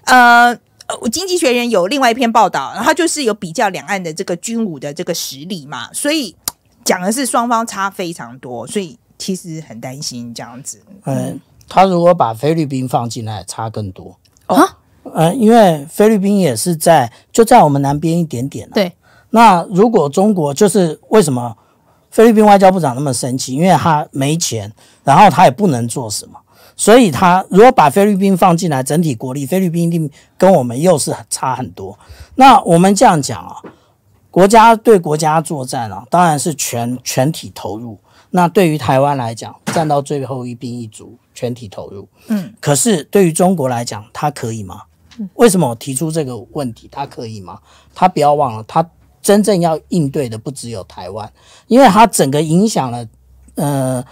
[0.05, 0.57] 呃，
[1.11, 6.34] 《经济学人》有另外一篇报道，然后就是有比较两岸的这个军武的这个实力嘛，所以
[6.87, 10.80] 讲的是双方差非常多，所以其实很担心这样子。
[11.05, 11.39] 嗯。
[11.69, 14.79] 他如果把菲律宾放进来，差更多啊？
[15.14, 18.75] 呃，因为菲律宾也是在就在我们南边一点点、啊。
[18.75, 18.93] 对。
[19.31, 21.57] 那如果中国就是为什么
[22.11, 23.55] 菲律宾外交部长那么生气？
[23.55, 24.73] 因为他没钱，
[25.05, 26.39] 然后他也不能做什么，
[26.77, 31.99] 所以他如果把菲律宾放进来，整体国力菲律宾一定跟我们又是差很多。
[32.37, 33.61] 那我们这样讲啊，
[34.31, 37.99] 国家对国家作战啊，当然是全全体投入。
[38.31, 41.16] 那对于台湾来讲，战到最后一兵一卒。
[41.37, 44.85] 全体投入，嗯，可是对于中国来讲，他可以吗？
[45.35, 46.89] 为什么我提出这个问题？
[46.91, 47.59] 他可以吗？
[47.95, 48.83] 他不要忘了，他
[49.20, 51.31] 真正要应对的不只有台湾，
[51.66, 53.07] 因为他整个影响了，
[53.57, 54.03] 呃，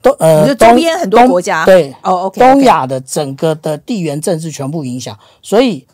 [0.00, 5.14] 东呃，周边很多国家，对，哦，OK，东亚的整个的地缘政治全部影响。
[5.42, 5.86] 所以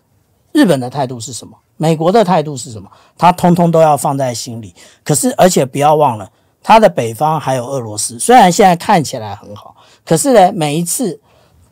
[0.53, 1.59] 日本的态度是什么？
[1.77, 2.89] 美国的态度是什么？
[3.17, 4.73] 他通通都要放在心里。
[5.03, 6.31] 可是，而且不要忘了，
[6.63, 9.75] 它的北方还有俄罗斯，虽然现在看起来很好。
[10.05, 11.21] 可是呢，每一次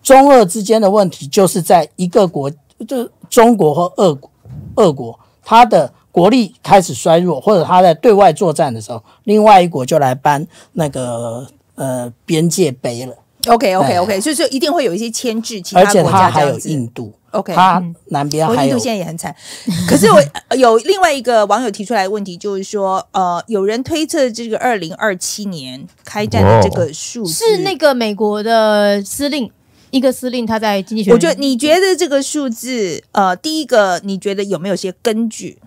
[0.02, 2.50] 中俄之间的问题，就是在一个国，
[2.86, 4.30] 就中国和俄国
[4.76, 13.14] 俄国，它的国力开始衰弱，或者它在对外作战的时候，另外一国就来搬那个呃边界碑了。
[13.46, 17.12] OK OK OK，所以说一定会有一些牵制其他国家，而且他还有印度。
[17.30, 19.34] OK，他南边还有、嗯、印度现在也很惨。
[19.88, 20.22] 可是我
[20.56, 29.50] 有另外一个网友提出来的问题，就是说，呃，有人推测这个二零二七年开战的这个数字是那个美国的司令，
[29.90, 31.12] 一个司令他在经济学。
[31.12, 35.58] 我觉得你觉得这个数字，呃，第一个你觉得有没有些根据？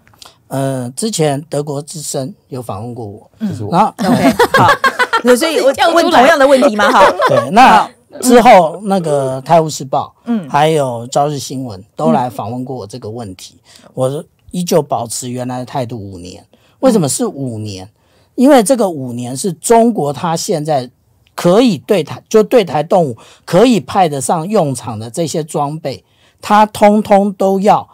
[0.47, 4.67] 呃，之前德国之声有访问过我，嗯，然后 OK 好，
[5.37, 6.91] 所以 我问同样的问题吗？
[6.91, 7.89] 哈， 对，那。
[8.21, 13.55] 之后，那个《泰晤士报》嗯，还有《朝日新闻》都来访问过我这个问题，
[13.93, 16.43] 我依旧保持原来的态度五年。
[16.79, 17.87] 为什么是五年？
[18.33, 20.89] 因为这个五年是中国他现在
[21.35, 23.15] 可以对台就对台动武
[23.45, 26.03] 可以派得上用场的这些装备，
[26.41, 27.87] 他通通都要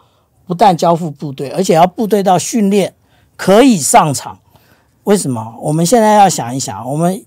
[0.47, 2.95] 不但交付部队，而且要部队到训练
[3.35, 4.39] 可以上场。
[5.05, 5.55] 为什么？
[5.59, 7.25] 我们现在要想一想，我们。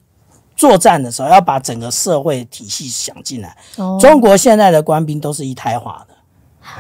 [0.59, 3.57] 作战的时候要把整个社会体系想进来。
[3.77, 6.15] 哦、中国现在的官兵都是一胎化的，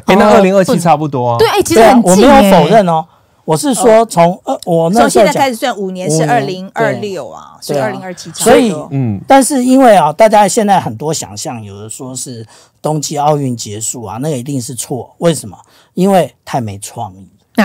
[0.07, 1.38] 哎、欸，那二零二七差不多啊。
[1.38, 3.07] 对，哎，其实我没有否认哦，
[3.44, 8.53] 我是说从呃，我那时候从现在开始算五年是二零二六啊，所以二零二七差不多。
[8.53, 12.44] 所以，嗯，但是因为啊，大家现在很多想象，有的说是
[12.82, 15.14] 冬季奥运结束啊，那个一定是错。
[15.18, 15.57] 为什么？
[15.94, 17.28] 因为太没创意。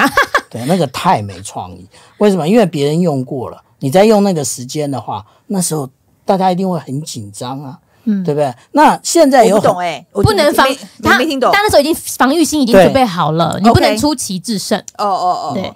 [0.53, 1.85] 对，那个太没创意。
[2.19, 2.47] 为什么？
[2.47, 5.89] 因为别人用过了，你再用那个时间的话，那时候。
[6.25, 8.49] 大家一定会很紧张啊，嗯，对不对？
[8.71, 10.65] 那现在有不懂哎，不能防
[11.03, 11.49] 他，没听懂。
[11.51, 14.79] 但那时候已经防御心已经准备好了，你不能出奇制胜。
[14.97, 15.73] 哦哦哦，对。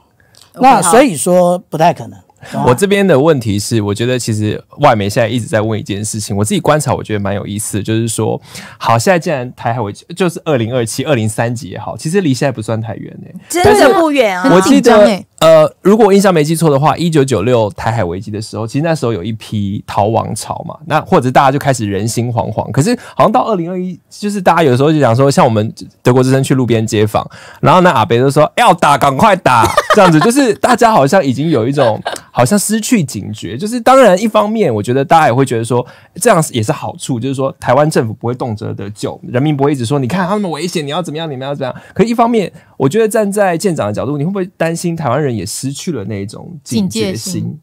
[0.53, 2.17] 那所以说不太可能。
[2.65, 8.39] 我这边的问题是，我觉得其实外媒现在一直在问一件事情，我自己观察，我觉得蛮有意思，就是说，
[8.77, 14.49] 好，现在既然台海危机就是二零二七、二零三几也好，其实离现在不算太远呢，真的不远啊。
[14.53, 22.69] 我记得，呃，如果我印象没记错的话，一九九六台海危机的时候，其实那时候有一批逃亡潮嘛，那或者大家就开始人心惶惶。
[22.71, 27.27] 可是好像到二零二一，就是大家有时候就讲说，像我们德国之声去路边街访，
[27.61, 32.01] 然后呢阿北就说要打，赶快打，这样子，就是大家好像已经有一种。
[32.37, 35.83] 好像失去警觉，就是当然一方面，我觉得大家也会觉得说
[36.21, 41.83] 这样也是好处，就是说台湾政府不会动辄的救，人民不会一直说你看他们危险，你要怎么样，你们要怎么样。
[41.95, 47.57] 可一方面，我觉得站在舰长的角度，你会不会担心台湾人也失去了那种警觉心？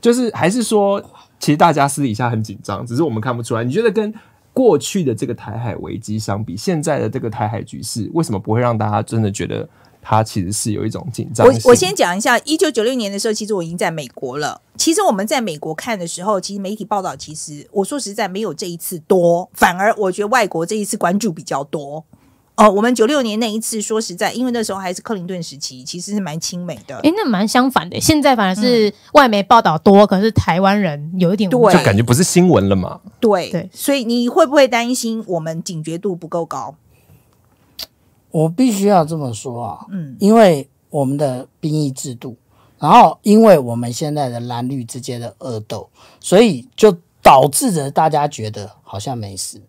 [0.00, 0.98] 就是还是说
[1.38, 3.62] 其实大家私底下很紧张，只是我们看不出来。
[3.62, 4.14] 你觉得跟
[4.54, 9.68] 过去的这个台海危机相比，现在的这个台海局势为什么不会让大家真的觉得
[10.02, 11.46] 它其实是有一种紧张？
[11.46, 14.60] 我我先讲一下，一九九六年的时候，其实我已经在美国了。
[14.76, 22.04] 其实我们在美国看的时候，其实媒体报道，其实我说实在没有这一次多，反而我觉得外国这一次关注比较多。
[22.56, 26.94] 哦，我们九六年那一次，说实在，因为那时候还是克林顿时期，其实是蛮亲美的。
[26.96, 27.98] 哎，那蛮相反的。
[27.98, 33.00] 现在反而是外媒报道多，嗯、可是台湾人有一点，对，就感觉不是新闻了嘛。
[33.18, 36.74] 对对，所以你会不会担心我们警觉度不够高？
[38.30, 42.36] 我必须要这么说啊，嗯，因为我们的兵役制度，
[42.78, 45.88] 然后因为我们现在的蓝绿之间的恶斗，
[46.20, 49.60] 所以就导致着大家觉得好像没事。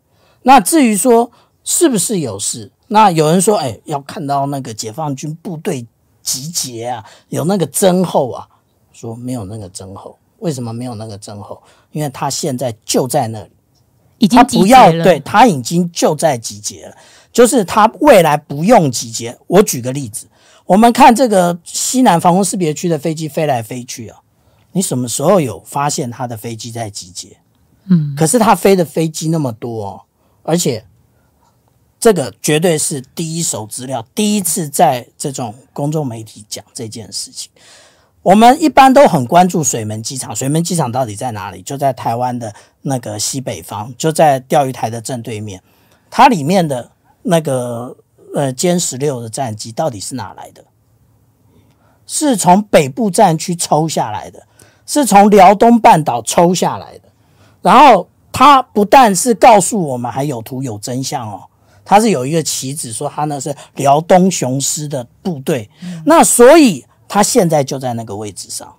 [0.43, 1.31] 那至于说，
[1.63, 2.71] 是不是有事？
[2.87, 5.85] 那有人说，哎，要看到那个解放军部队
[6.21, 8.47] 集结啊，有那个增厚啊。
[8.93, 11.63] 说没有那个增厚，为什么没有那个增厚？
[11.91, 13.49] 因为他现在就在那里，
[14.21, 16.95] 已经不要，对，他已经就在集结了，
[17.33, 19.37] 就是他未来不用集结。
[19.47, 20.27] 我举个例子，
[20.65, 24.19] 我们看这个西南防空识别区的飞机飞来飞去啊，
[24.71, 27.37] 你什么时候有发现他的飞机在集结？
[27.89, 30.01] 嗯，可是他飞的飞机那么多哦，
[30.43, 30.85] 而且。
[32.03, 37.51] 这个绝对是第一手资料，第一次在这种公众媒体讲这件事情。
[38.23, 41.61] 我们一般都很关注水门机场，水门机场到底在哪里？
[41.61, 42.53] 就在台湾的
[42.83, 45.61] 那个西北方，就在钓鱼台的正对面。
[46.09, 46.91] 它里面的
[47.23, 47.95] 那个
[48.35, 50.65] 呃歼十六的战机到底是哪来的？
[52.05, 54.45] 是从北部战区抽下来的，
[54.85, 57.09] 是从辽东半岛抽下来的。
[57.61, 61.43] 然后它不但是告诉我们，还有图有真相哦。
[61.83, 68.73] 他是有一个旗子，说他那是辽东雄狮的部队，嗯、那所以他现在就在那个位置上。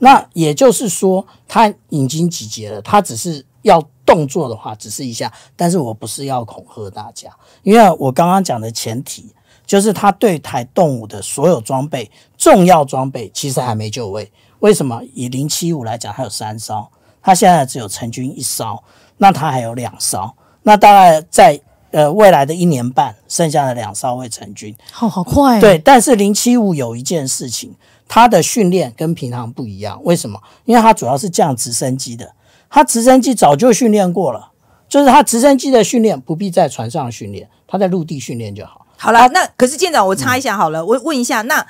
[0.00, 2.82] 那也就是说，他已经集结了。
[2.82, 5.32] 他只是要动作的话，只是一下。
[5.54, 7.30] 但是我不是要恐吓大家，
[7.62, 9.32] 因为我刚刚讲的前提
[9.64, 14.32] 就是他对台动武的所有装备、重要装备其实还没就位。
[14.58, 15.00] 为什么？
[15.14, 16.88] 以零七五来讲，它有三艘，
[17.22, 18.82] 它现在只有成军一艘，
[19.18, 20.34] 那它还有两艘，
[20.64, 21.60] 那大概在。
[21.90, 25.60] 呃，未来的一年半，剩下的两艘会成军，好好快。
[25.60, 27.74] 对，但是零七五有一件事情，
[28.08, 30.00] 它的训练跟平常不一样。
[30.04, 30.40] 为什么？
[30.64, 32.32] 因为它主要是降直升机的，
[32.68, 34.50] 它直升机早就训练过了，
[34.88, 38.84] 就是它直升机的训练不必在船上训练，它在陆地训练就好。
[38.98, 41.66] 好了，那可是舰长，我插一下好了，嗯、我问一下那。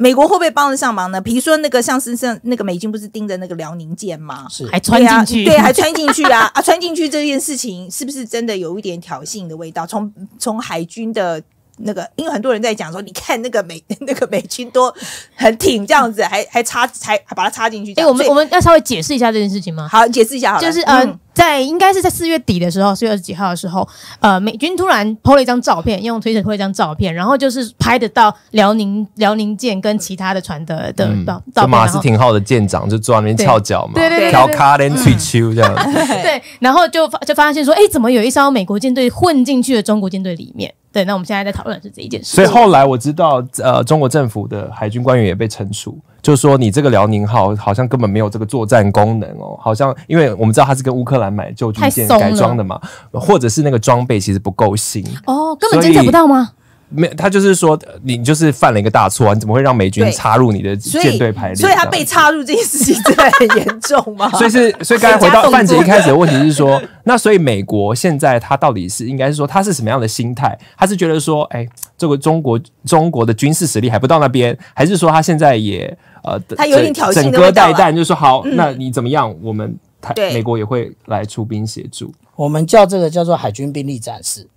[0.00, 1.20] 美国会不会帮得上忙呢？
[1.20, 4.46] 比如说那个像是像那个美军不是盯着那个辽宁舰吗？
[4.48, 6.62] 是，还穿进去，对，还穿进去啊 啊！
[6.62, 9.86] 穿进去这件事情是不是真的有一点挑衅的味道？
[9.86, 11.42] 从从海军的。
[11.80, 14.92] 那个，因为很多人在讲说，你看那个美 那个美军多
[15.36, 17.92] 很挺这样子，还还插还还把它插进去。
[17.92, 19.86] 哎、欸，我们我们要稍微解释一下这件事情吗？
[19.88, 20.66] 好，解释一下好了。
[20.66, 31.70] 就是呃，嗯、在应该是在四月底的时候，四月二十几号的时候，呃，美军突然 PO 了一张照片，用推特 PO 一张照片，然后就是拍得到辽宁辽宁舰跟其他的船的的照照片。
[31.70, 35.74] 马斯廷号的舰长就坐在那边翘脚嘛，对对对，调卡连吹秋这样。
[36.22, 40.74] 对，然后就就发现说，哎、欸，怎么有一艘美国舰队混进去了中国舰队里面？
[40.90, 42.34] 对，那我们现在在讨论的是这一件事。
[42.34, 52.80] 所以后来我知道，呃，中国政府的海军官员也被惩处，就是说你这个辽宁号好像根本没有这个作战功能哦，好像因为我们知道它是跟乌克兰买旧军舰改装的嘛，
[53.12, 56.50] 或者是那个装备其实不够新哦，根本监测不到吗？
[56.90, 59.34] 没，他就是说你就是犯了一个大错啊！
[59.34, 61.56] 你怎么会让美军插入你的舰队排列？
[61.56, 64.30] 所以他被插入这件事情真的很严重吗？
[64.30, 70.58] 所以是，所以刚才回到 范姐一开始的问题是说， 那所以美国现在他到底是应该是说他是什么样的心态？
[70.76, 79.34] 他是觉得说，哎，这个中国中国的军事实力还不到那边，还是说他现在也呃，他有点挑衅的味，整个带弹就是说好，嗯、那你怎么样？
[79.42, 82.12] 我们台美国也会来出兵协助。
[82.34, 84.48] 我们叫这个叫做海军兵力展示。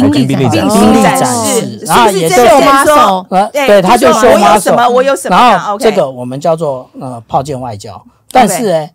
[0.00, 8.92] 兵力兵力展示，然后也是秀 muscle，对，他就秀 muscle，什么我有什么，然后这个我们叫做呃炮舰外交，但是哎，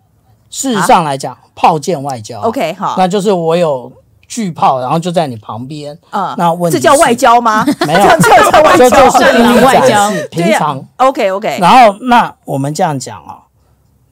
[0.49, 3.91] 事实上来讲，炮舰外交，OK 好，那就是我有
[4.27, 7.65] 巨炮，然后就在你旁边，啊，那问这叫外交吗？
[7.85, 10.83] 没有，这叫外交，是兵力外交，平常。
[10.97, 13.43] OK OK，然后那我们这样讲啊，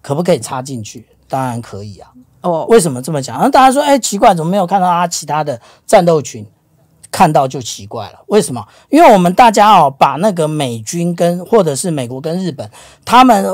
[0.02, 1.08] 可不可以插进去？
[1.30, 2.10] 当然可以啊，
[2.42, 3.36] 哦，为什么这么讲？
[3.38, 6.46] 然后大家说，哎，奇怪，怎么没有看到他其他的战斗群？
[7.12, 8.66] 看到就奇怪了，为什么？
[8.90, 12.70] 因为我们大家哦，把那个美军跟或者是美国跟日本，
[13.04, 13.46] 他们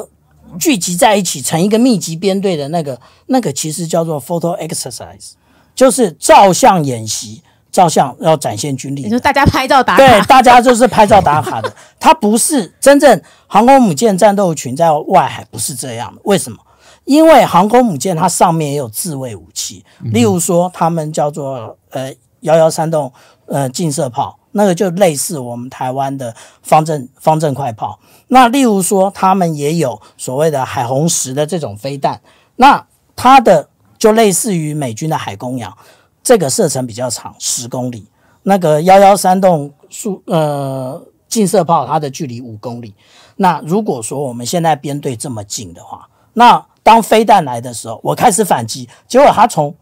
[0.60, 5.32] 聚集在一起成一个密集编队的那个那个，其实叫做 photo exercise，
[5.76, 7.42] 就是照相演习，
[7.72, 9.02] 照相要展现军力。
[9.02, 10.08] 你说大家拍照打卡？
[10.08, 11.74] 对，大家就是拍照打卡的。
[12.00, 16.58] 它不是真正航空母舰战斗群在外海不是这样的，为什么？
[17.06, 23.12] 因为航空母舰它上面也有自卫武器，例如说他们叫做呃幺幺三洞
[23.48, 28.00] 呃近射炮，那个就类似我们台湾的方阵方阵快炮。
[28.28, 32.22] 那例如说他们也有所谓的海红石的这种飞弹，
[32.58, 32.86] 那
[33.16, 35.76] 它的就类似于美军的海公羊，
[36.22, 38.08] 这个射程比较长，十公里。
[38.44, 42.94] 那个幺幺三洞数呃近射炮，它的距离五公里。
[43.38, 49.76] 那如果说我们现在编队这么近的话，那当飞弹来的时候，我开始反击，结果他从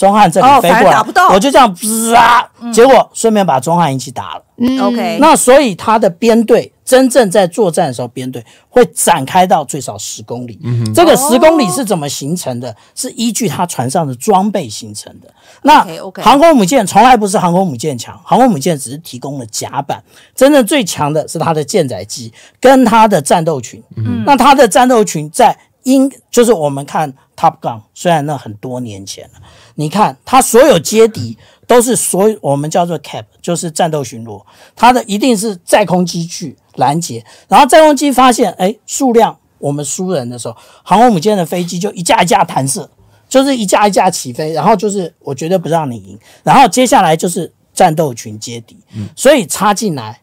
[0.00, 4.42] 中汉这里飞过来，哦、我就这样滋啊，嗯、结果顺便把中汉一起打了。
[4.56, 5.18] 嗯，OK。
[5.20, 10.58] 那所以他的编队真正在作战的时候，编队会展开到最少十公里。
[10.64, 12.74] 嗯，这个十公里是怎么形成的？
[12.94, 15.28] 是依据他船上的装备形成的。
[15.60, 20.02] 那 OK，航空母舰从来不是航空母舰强，航空母舰只是提供了甲板，
[20.34, 23.82] 真正最强的是它的舰载机跟它的战斗群。
[23.98, 25.54] 嗯，那它的战斗群在。
[25.84, 29.40] 英就是我们看 Top Gun，虽然那很多年前了，
[29.80, 34.44] 你看它所有接敌都是所有我们叫做 Cap，就是战斗巡逻，
[34.76, 42.90] 它的一定是在空机去拦截，然后在空机发现哎数量我们输人的时候，航空母舰的飞机就一架一架弹射，
[43.26, 48.76] 就是一架一架起飞，然后就是我绝对不让你赢，然后接下来就是战斗群接敌，
[49.16, 50.20] 所以插进来。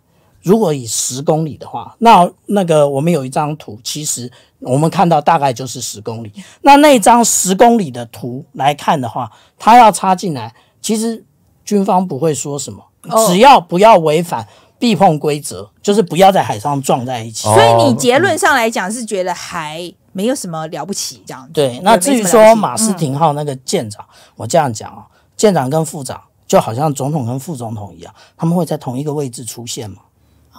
[0.48, 6.32] 如果以十公里的话，那那个我们有一张图，其实我们看到大概就是十公里。
[6.62, 9.30] 那那张十公里的图来看的话，
[9.60, 11.26] 它要插进来，其实
[11.66, 12.82] 军方不会说什么，
[13.28, 14.48] 只要不要违反
[14.80, 17.44] 避碰规则，就是不要在海上撞在一起。
[17.50, 21.52] 所以你结论上来讲是觉得还没有什么了不起这样子。
[21.52, 24.06] 对，那至于说马斯廷号那个舰长，
[24.38, 29.98] 我这样讲啊，舰长跟副长就好像总统跟副总统一样，他们会在同一个位置出现吗？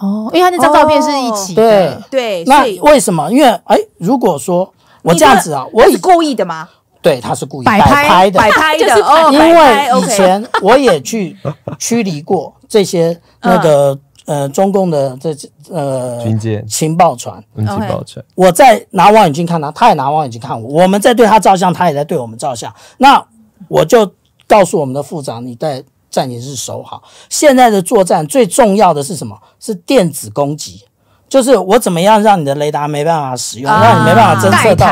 [0.01, 1.61] 哦，因为他那张照片是一起的，
[1.93, 2.43] 哦、对对。
[2.45, 3.29] 那为什么？
[3.31, 6.69] 因为哎，如果说我这样子啊，我是故意的吗？
[7.01, 8.93] 对，他是故意摆拍的，摆拍的。
[9.03, 11.35] 哦，因为以前我也去
[11.77, 15.35] 驱离过这些那个呃中共的这
[15.69, 18.23] 呃军舰情报船，情报船。
[18.35, 22.73] 我在拿望远镜看他，他也拿望远镜看我，我们在对他照相，他也在对我们照相。
[22.97, 23.25] 那
[23.67, 24.13] 我就
[24.47, 25.83] 告诉我们的副长，你在。
[26.09, 27.03] 战也是守好。
[27.29, 29.39] 现在的作战最重要的是什么？
[29.59, 30.85] 是电子攻击，
[31.27, 34.87] 就是我怎么样让你的雷达没办法使用，让你没办法侦测到。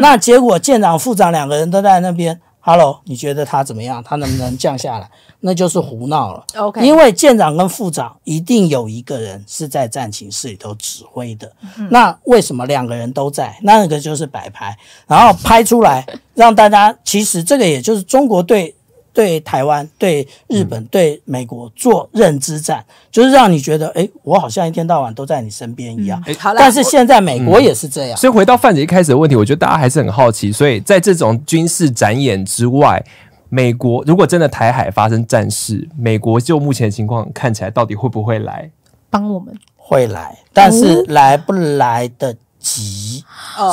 [0.00, 2.40] 那结果舰长、副长两个人都在那边。
[2.66, 4.02] Hello，你觉得他怎么样？
[4.02, 5.10] 他能不能降下来？
[5.40, 6.42] 那就是胡闹了。
[6.56, 11.52] OK，因为舰长跟副长一定有一个人是在战情室里头指挥的。
[11.90, 13.54] 那为什么两个人都在？
[13.64, 14.74] 那个就是摆拍，
[15.06, 16.96] 然后拍出来让大家。
[17.04, 18.74] 其实这个也就是中国队。
[19.14, 26.22] 对台湾、对日本、对美国做认知战，嗯、就是让你觉得，哎，我好像一天到晚都在你身边一样。
[26.26, 28.18] 嗯、好了，但是现在美国也是这样。
[28.18, 30.50] 所以回到范姐一开始的问题，我觉得大家还是很好奇。
[30.50, 33.02] 所以在这种军事展演之外，
[33.48, 38.68] 美国如果真的台海发生战事，美国就目前情况看起来，到底会不会来
[39.08, 39.54] 帮我们？
[39.76, 42.34] 会来，但是来不来的？
[42.64, 43.22] 急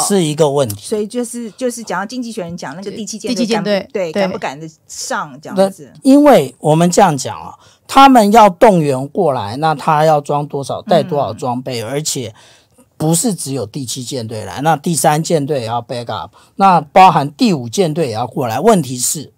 [0.06, 5.94] 是一个问题，所以就是就是讲到经济学人讲那个第七舰队，舰队对敢不敢的上这样子？
[6.04, 7.56] 因为我们这样讲啊，
[7.88, 12.36] 他们要动员过来，那他要装多少，带多少装备，而且
[12.98, 18.60] 不是只有第七舰队来，那第三舰队也要 back up，那包含第五舰队也要过来。
[18.60, 19.32] 问题是，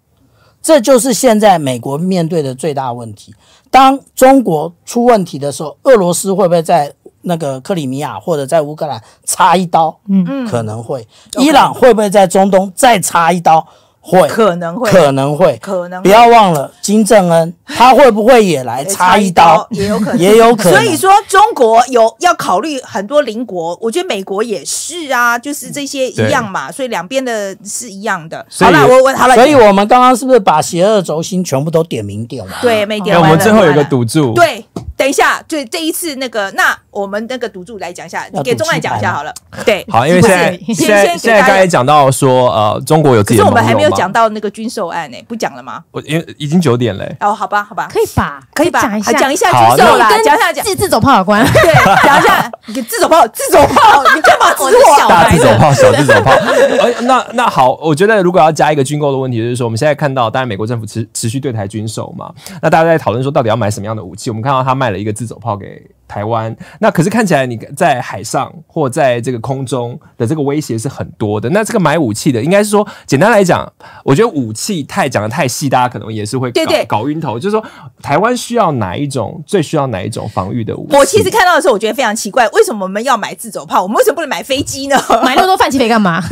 [0.60, 3.32] 这就是现在美国面对的最大问题。
[3.70, 6.92] 当中国出问题的时候，俄罗斯会不会在？
[7.24, 11.06] 那个克里米亚或者在乌克兰插一刀，嗯嗯，可能会。
[11.38, 13.66] 伊朗会不会在中东再插一刀？
[14.06, 16.02] 会，可能会，可能会，可能。
[16.02, 19.66] 不要忘了金正恩，他会不会也来插一刀？
[19.70, 20.74] 也有可能，也有可能。
[20.74, 26.70] 所以说，中国有要考虑很多邻国，我觉得美国也是啊，就是这些一样嘛。
[26.70, 28.44] 所以两边的是一样的。
[28.60, 29.34] 好了，我我好了。
[29.34, 32.54] 所以我们刚刚是不是把邪恶轴心全部都点名点完？
[32.60, 33.30] 对，没点完。
[33.30, 34.34] 我们最后有个赌注。
[34.34, 34.62] 对。
[34.96, 39.34] 等一下，就这一次那个，那我们那个赌注来讲一下，你给钟汉讲一下好了。
[39.66, 45.82] 对，好，因为现在现在现在刚才讲到说，呃，中国有自己的，可是我们还没有讲到那个军售案呢，不讲了吗？
[45.90, 47.16] 我因为已经九点嘞。
[47.20, 48.40] 哦，好吧，好吧，可以吧？
[48.54, 48.80] 可以吧？
[48.80, 51.44] 讲一下军售啦，讲一下自自走炮有关。
[51.52, 55.08] 对，讲一下 你自走炮，自走炮，你干嘛指我？
[55.08, 56.30] 大自走炮，小自走炮。
[56.80, 62.32] 哎，那那好，我觉得如果要加一个军购的问题，就是说我们现在看到，当然美国政府持持续对台军售嘛，
[62.62, 64.30] 那大家在讨论说到底要买什么样的武器？
[64.30, 65.82] 我们看到他卖了一个自走炮给。
[66.06, 71.48] 给台湾，那可是看起来你在海上或在这个空中的这个威胁是很多的。
[71.50, 73.70] 那这个买武器的，应该是说，简单来讲，
[74.04, 77.38] 我觉得武器太讲的太细，大家可能也是会搞对对搞晕头。
[77.38, 77.64] 就是说，
[78.02, 80.96] 台湾需要哪一种，最需要哪一种防御的武器？
[80.96, 83.82] 我其实看到的时候，我觉得非常奇怪，为什么我们要买自走炮？
[83.82, 84.96] 我们为什么不能买飞机呢？
[85.24, 86.22] 买那么多范琪斐干嘛？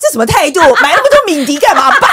[0.00, 0.60] 这什么态度？
[0.60, 1.90] 买那么多敏迪干嘛？
[2.00, 2.08] 爸，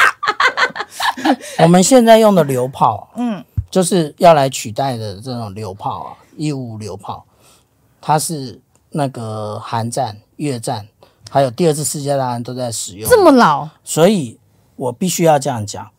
[1.64, 7.26] 我们现在用的榴炮，嗯，就是要来取代的这种榴炮啊，一五五榴炮，
[8.00, 10.88] 它是那个韩战、越战，
[11.30, 14.40] 还有第二次世界大战都在使用，这么老，所以
[14.76, 15.90] 我必须要这样讲，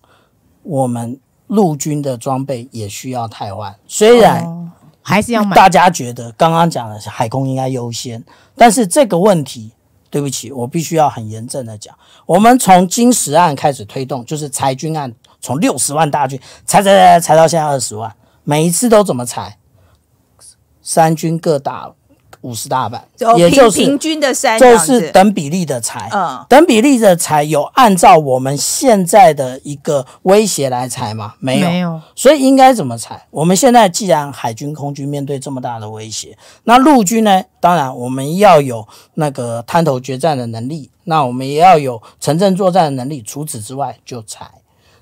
[0.62, 4.58] 我们陆军的装备也需要汰换，虽然、哦。
[5.04, 5.56] 还是要买。
[5.56, 8.24] 大家觉得刚刚讲的是海空应该优先，
[8.54, 9.72] 但是这个问题，
[10.08, 11.92] 对不起，我必须要很严正的讲。
[12.24, 18.14] 我们从金石案开始推动，就是裁军案，从六十万大军裁裁裁裁到现在二十万，
[18.44, 19.58] 每一次都怎么裁？
[20.82, 21.92] 三军各打。
[22.40, 23.06] 五十大板，
[23.36, 31.34] 也就是平均的三，就是等比例的裁，嗯，等比例的裁有按照我们现在的一个威胁来裁吗？
[31.38, 33.28] 没有，没有，所以应该怎么裁？
[33.30, 37.44] 我们现在既然海军、空军面对这么大的威胁，那陆军呢？
[37.60, 43.22] 当然我们要有那个滩头决战的能力，那我们也要有城镇作战的能力。
[43.22, 44.50] 除此之外，就裁，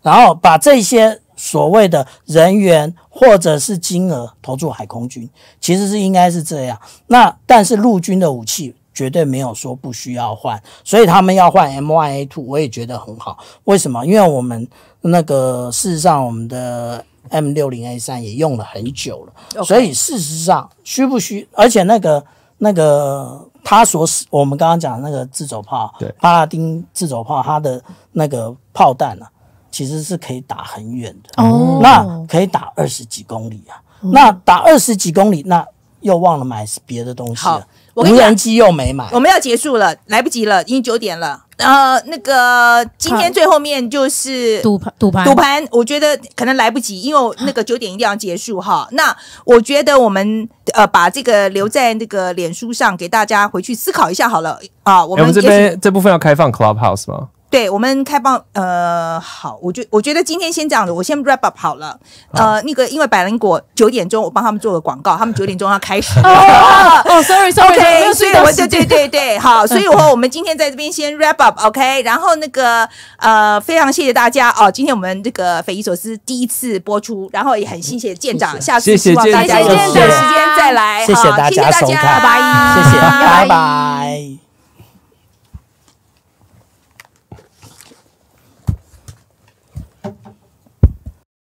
[0.03, 1.23] 然后把这些。
[1.43, 5.27] 所谓的人员或者是金额投注海空军，
[5.59, 6.79] 其实是应该是这样。
[7.07, 13.39] 那但是陆军的武器绝对没有说不需要换，所以他们要换 M1A2，我也觉得很好。
[13.65, 14.05] 为什么？
[14.05, 14.69] 因为我们
[15.01, 21.49] 那个事实上我们的 M 六零 A 三也用了很久了.所以事实上需不需？
[21.53, 22.23] 而且那个
[22.59, 27.83] 那个他所使我们刚刚讲的那个自走炮，对，巴拉丁自走炮，它的
[28.13, 29.33] 那个炮弹呢、啊？
[29.71, 33.79] 其实是可以打很远的，哦，那可以打二十几公里啊。
[34.01, 35.65] 哦、那打二十几公里，那
[36.01, 37.61] 又忘了买别的东西了。
[37.61, 37.63] 好，
[37.95, 39.09] 无人机又没买。
[39.13, 41.45] 我们要结束了，来不及了，已经九点了。
[41.59, 45.69] 呃，那个今天最后面就是赌盘，赌盘，赌盘。
[45.71, 48.89] 我觉得可能来不及，因为那个九点一定要结束哈。
[48.93, 49.15] 那
[49.45, 55.05] 我觉得我们呃把这个留在那个脸书上给大家回去思考一下好了啊。
[55.05, 57.29] 我们，我们这边这部分要开放 Clubhouse 吗？
[57.51, 61.99] 对，我们开放，呃，好，我觉我觉得今天先这样子，我先 wrap up 好了。
[62.33, 66.21] 呃，那个因为百灵果九点钟，我帮他们做个广告，他们九点钟要开始。
[66.23, 80.09] 哦，sorry，sorry，OK，所以我对对对对，好， 所以我我们今天在这边先 wrap up，OK，然后那个呃，非常谢谢大家哦，今天我们这个匪夷所思第一次播出，然后也很谢谢舰长，下次希望大家有时间
[80.57, 84.10] 再来，谢谢大家收看，拜拜，谢谢，拜拜。